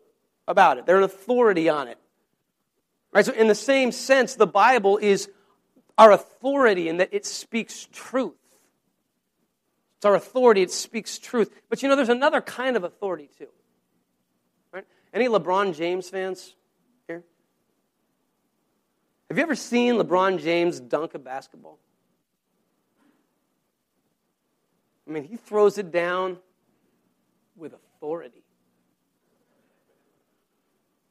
[0.48, 0.86] about it.
[0.86, 1.98] They're an authority on it.
[3.14, 3.26] Right?
[3.26, 5.30] So, in the same sense, the Bible is
[5.98, 8.34] our authority in that it speaks truth.
[9.98, 11.54] It's our authority, it speaks truth.
[11.70, 13.48] But you know, there's another kind of authority too.
[14.74, 14.86] Right?
[15.14, 16.56] Any LeBron James fans?
[17.08, 17.24] Here?
[19.30, 21.78] Have you ever seen LeBron James dunk a basketball?
[25.08, 26.38] I mean, he throws it down
[27.56, 28.44] with authority.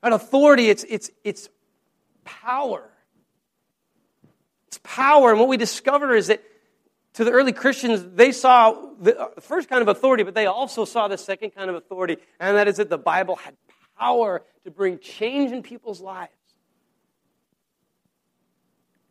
[0.03, 1.49] An authority, it's, it's, it's
[2.25, 2.91] power.
[4.69, 5.31] It's power.
[5.31, 6.43] And what we discover is that
[7.15, 10.85] to the early Christians, they saw uh, the first kind of authority, but they also
[10.85, 13.55] saw the second kind of authority, and that is that the Bible had
[13.99, 16.33] power to bring change in people's lives.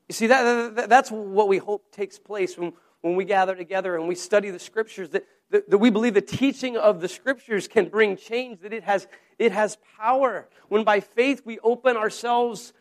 [0.10, 3.96] You see, that, that, that's what we hope takes place when, when we gather together
[3.96, 7.68] and we study the scriptures, that, that, that we believe the teaching of the scriptures
[7.68, 9.08] can bring change, that it has,
[9.38, 10.50] it has power.
[10.70, 12.74] When by faith we open ourselves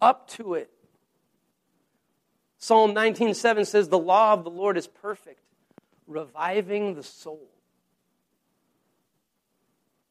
[0.00, 0.70] up to it.
[2.58, 5.40] Psalm 19:7 says, The law of the Lord is perfect,
[6.06, 7.48] reviving the soul.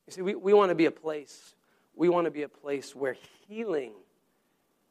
[0.08, 1.56] You see, we, we want to be a place.
[1.96, 3.18] We want to be a place where
[3.48, 3.94] healing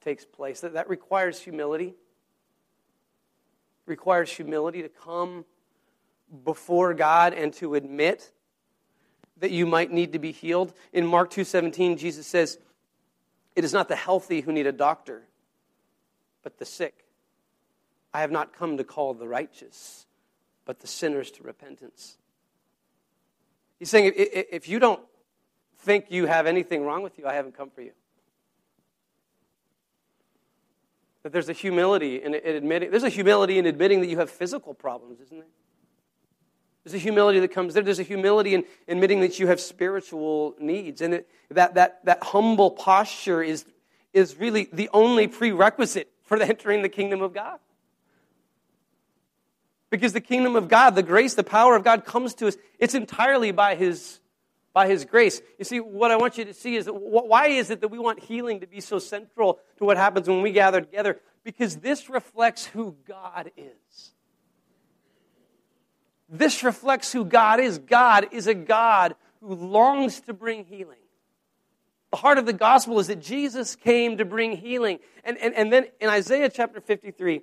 [0.02, 0.60] takes place.
[0.60, 1.94] That, that requires humility.
[3.86, 5.44] requires humility to come
[6.44, 8.32] before God and to admit
[9.38, 10.74] that you might need to be healed.
[10.92, 12.58] In Mark 2:17, Jesus says,
[13.56, 15.26] "It is not the healthy who need a doctor,
[16.42, 17.06] but the sick.
[18.14, 20.06] I have not come to call the righteous,
[20.64, 22.18] but the sinners to repentance."
[23.78, 25.04] He's saying, if you don't
[25.78, 27.92] think you have anything wrong with you, I haven't come for you.
[31.22, 34.30] That there's a humility in, in admitting, there's a humility in admitting that you have
[34.30, 35.48] physical problems, isn't there?
[36.86, 37.82] There's a humility that comes there.
[37.82, 41.00] There's a humility in admitting that you have spiritual needs.
[41.00, 43.64] And it, that, that, that humble posture is,
[44.12, 47.58] is really the only prerequisite for entering the kingdom of God.
[49.90, 52.94] Because the kingdom of God, the grace, the power of God comes to us, it's
[52.94, 54.20] entirely by His
[54.72, 55.42] by His grace.
[55.58, 57.98] You see, what I want you to see is that why is it that we
[57.98, 61.18] want healing to be so central to what happens when we gather together?
[61.42, 64.12] Because this reflects who God is.
[66.28, 67.78] This reflects who God is.
[67.78, 70.98] God is a God who longs to bring healing.
[72.10, 74.98] The heart of the gospel is that Jesus came to bring healing.
[75.24, 77.42] And, and, and then in Isaiah chapter 53,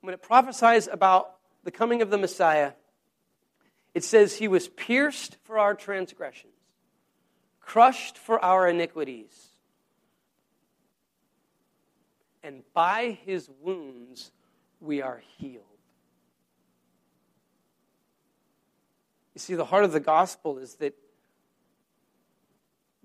[0.00, 1.34] when it prophesies about
[1.64, 2.72] the coming of the Messiah,
[3.94, 6.52] it says, He was pierced for our transgressions,
[7.60, 9.48] crushed for our iniquities,
[12.42, 14.30] and by His wounds
[14.80, 15.64] we are healed.
[19.38, 20.94] You see, the heart of the gospel is that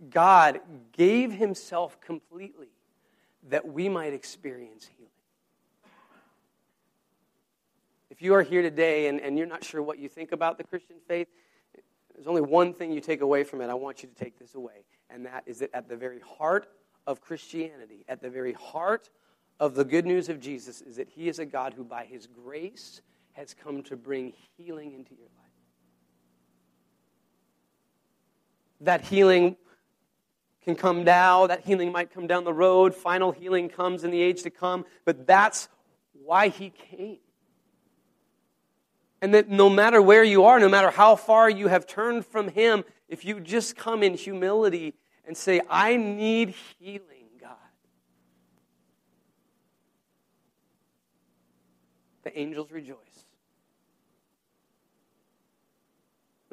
[0.10, 0.62] God
[0.92, 2.70] gave himself completely
[3.50, 5.12] that we might experience healing.
[8.10, 10.64] If you are here today and, and you're not sure what you think about the
[10.64, 11.28] Christian faith,
[12.16, 13.70] there's only one thing you take away from it.
[13.70, 16.68] I want you to take this away, and that is that at the very heart
[17.06, 19.12] of Christianity, at the very heart
[19.60, 22.26] of the good news of Jesus, is that He is a God who, by His
[22.26, 23.04] grace,
[23.34, 25.43] has come to bring healing into your life.
[28.84, 29.56] That healing
[30.64, 34.22] can come now, that healing might come down the road, final healing comes in the
[34.22, 35.68] age to come, but that's
[36.14, 37.20] why He came.
[39.22, 42.50] And that no matter where you are, no matter how far you have turned from
[42.50, 47.56] Him, if you just come in humility and say, I need healing, God,
[52.24, 52.98] the angels rejoice.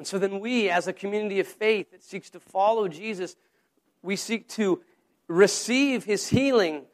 [0.01, 3.35] And so then we, as a community of faith that seeks to follow Jesus,
[4.01, 4.81] we seek to
[5.27, 6.85] receive his healing,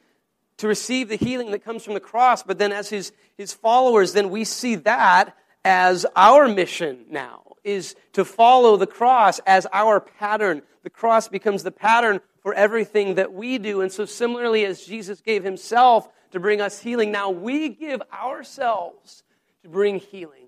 [0.57, 2.43] to receive the healing that comes from the cross.
[2.43, 7.95] But then, as his, his followers, then we see that as our mission now is
[8.11, 10.61] to follow the cross as our pattern.
[10.83, 13.79] The cross becomes the pattern for everything that we do.
[13.79, 19.23] And so, similarly, as Jesus gave himself to bring us healing, now we give ourselves
[19.63, 20.46] to bring healing.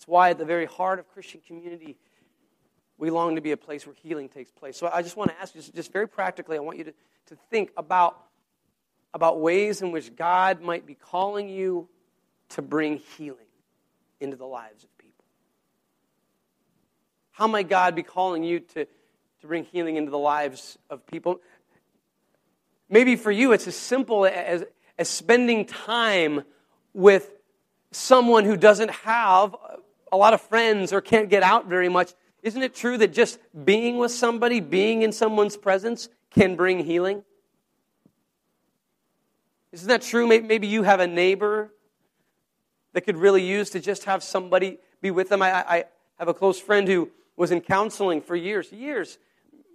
[0.00, 1.94] That's why, at the very heart of Christian community,
[2.96, 4.78] we long to be a place where healing takes place.
[4.78, 6.94] So, I just want to ask you, just very practically, I want you to,
[7.26, 8.18] to think about,
[9.12, 11.86] about ways in which God might be calling you
[12.48, 13.44] to bring healing
[14.20, 15.26] into the lives of people?
[17.32, 21.42] How might God be calling you to, to bring healing into the lives of people?
[22.88, 24.64] Maybe for you, it's as simple as,
[24.98, 26.44] as spending time
[26.94, 27.30] with
[27.92, 29.54] someone who doesn't have
[30.12, 32.12] a lot of friends or can't get out very much.
[32.42, 37.22] Isn't it true that just being with somebody, being in someone's presence, can bring healing?
[39.72, 40.26] Isn't that true?
[40.26, 41.70] Maybe you have a neighbor
[42.92, 45.42] that could really use to just have somebody be with them.
[45.42, 45.84] I, I
[46.18, 49.18] have a close friend who was in counseling for years, years.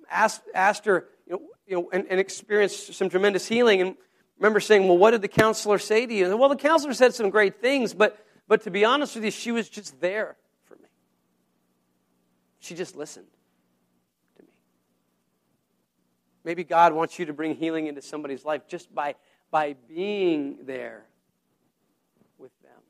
[0.09, 3.81] Asked, asked her, you know, you know and, and experienced some tremendous healing.
[3.81, 3.95] And
[4.37, 6.25] remember saying, well, what did the counselor say to you?
[6.25, 9.31] And, well, the counselor said some great things, but, but to be honest with you,
[9.31, 10.35] she was just there
[10.65, 10.89] for me.
[12.59, 13.27] She just listened
[14.37, 14.49] to me.
[16.43, 19.15] Maybe God wants you to bring healing into somebody's life just by,
[19.51, 21.05] by being there
[22.37, 22.81] with them.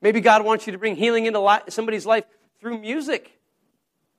[0.00, 2.24] Maybe God wants you to bring healing into somebody's life
[2.60, 3.32] through music.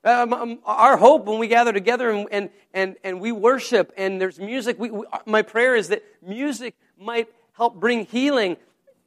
[0.04, 4.22] Um, um, our hope when we gather together and, and, and, and we worship and
[4.22, 8.56] there's music, we, we, my prayer is that music might help bring healing.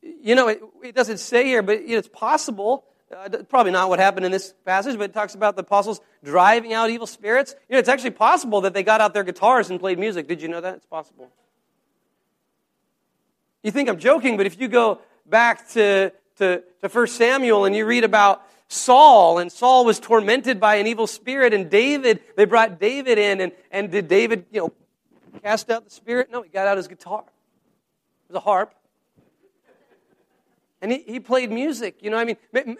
[0.02, 2.84] You know, it, it doesn't say here, but it's possible.
[3.14, 6.72] Uh, probably not what happened in this passage, but it talks about the apostles driving
[6.72, 7.54] out evil spirits.
[7.68, 10.28] You know, it's actually possible that they got out their guitars and played music.
[10.28, 10.76] Did you know that?
[10.76, 11.28] It's possible.
[13.62, 17.76] You think I'm joking, but if you go back to to, to 1 Samuel and
[17.76, 22.46] you read about Saul, and Saul was tormented by an evil spirit, and David, they
[22.46, 24.72] brought David in, and, and did David, you know,
[25.42, 26.30] cast out the spirit?
[26.30, 27.24] No, he got out his guitar.
[27.26, 28.74] It was a harp.
[30.82, 32.16] And he, he played music, you know.
[32.16, 32.36] I mean,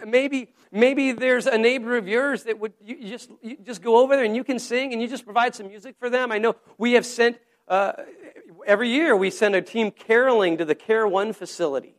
[0.07, 4.17] maybe maybe there's a neighbor of yours that would you just you just go over
[4.17, 6.33] there and you can sing and you just provide some music for them.
[6.33, 7.39] I know we have sent
[7.69, 7.93] uh,
[8.67, 11.95] every year we send a team caroling to the Care One facility,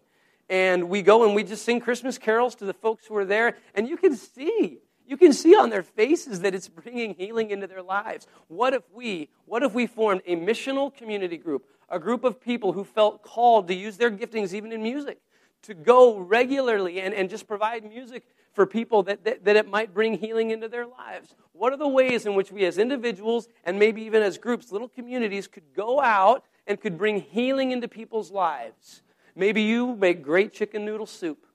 [0.49, 3.57] and we go and we just sing Christmas carols to the folks who are there,
[3.73, 7.67] and you can see, you can see on their faces that it's bringing healing into
[7.67, 8.27] their lives.
[8.47, 12.73] What if we, what if we formed a missional community group, a group of people
[12.73, 15.19] who felt called to use their giftings even in music,
[15.63, 19.93] to go regularly and, and just provide music for people that, that, that, it might
[19.93, 21.35] bring healing into their lives?
[21.53, 24.89] What are the ways in which we, as individuals and maybe even as groups, little
[24.89, 29.01] communities, could go out and could bring healing into people's lives?
[29.35, 31.45] Maybe you make great chicken noodle soup.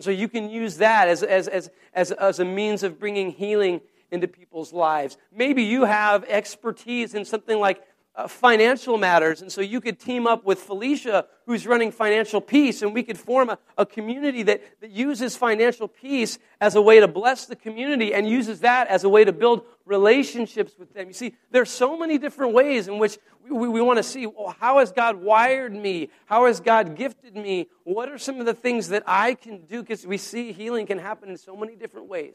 [0.00, 3.80] So you can use that as, as, as, as, as a means of bringing healing
[4.10, 5.16] into people's lives.
[5.32, 7.82] Maybe you have expertise in something like
[8.16, 9.42] uh, financial matters.
[9.42, 13.18] And so you could team up with Felicia, who's running Financial Peace, and we could
[13.18, 17.56] form a, a community that, that uses financial peace as a way to bless the
[17.56, 21.08] community and uses that as a way to build relationships with them.
[21.08, 24.04] You see, there are so many different ways in which we, we, we want to
[24.04, 26.10] see well, how has God wired me?
[26.26, 27.68] How has God gifted me?
[27.82, 29.82] What are some of the things that I can do?
[29.82, 32.34] Because we see healing can happen in so many different ways.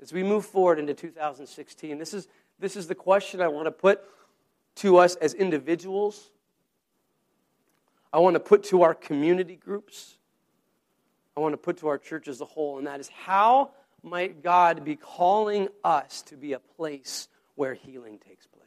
[0.00, 2.26] As we move forward into 2016, this is
[2.60, 4.02] this is the question I want to put
[4.76, 6.30] to us as individuals.
[8.12, 10.18] I want to put to our community groups.
[11.36, 13.70] I want to put to our church as a whole, and that is how
[14.02, 18.64] might God be calling us to be a place where healing takes place.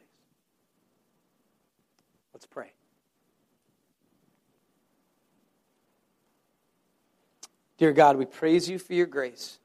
[2.32, 2.72] Let's pray.
[7.76, 9.58] Dear God, we praise you for your grace.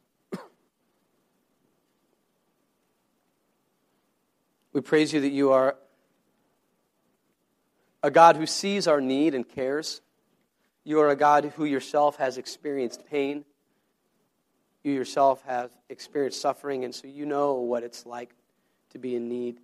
[4.79, 5.75] We praise you that you are
[8.01, 9.99] a God who sees our need and cares.
[10.85, 13.43] You are a God who yourself has experienced pain.
[14.81, 18.33] You yourself have experienced suffering, and so you know what it's like
[18.91, 19.59] to be in need.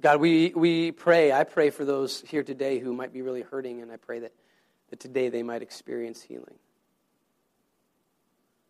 [0.00, 1.30] God, we, we pray.
[1.30, 4.32] I pray for those here today who might be really hurting, and I pray that,
[4.90, 6.58] that today they might experience healing.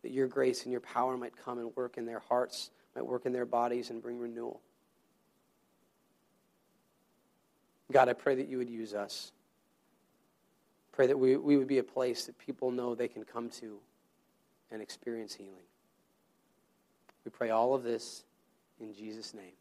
[0.03, 3.27] That your grace and your power might come and work in their hearts, might work
[3.27, 4.61] in their bodies, and bring renewal.
[7.91, 9.33] God, I pray that you would use us.
[10.93, 13.79] Pray that we, we would be a place that people know they can come to
[14.71, 15.53] and experience healing.
[17.25, 18.25] We pray all of this
[18.81, 19.53] in Jesus' name.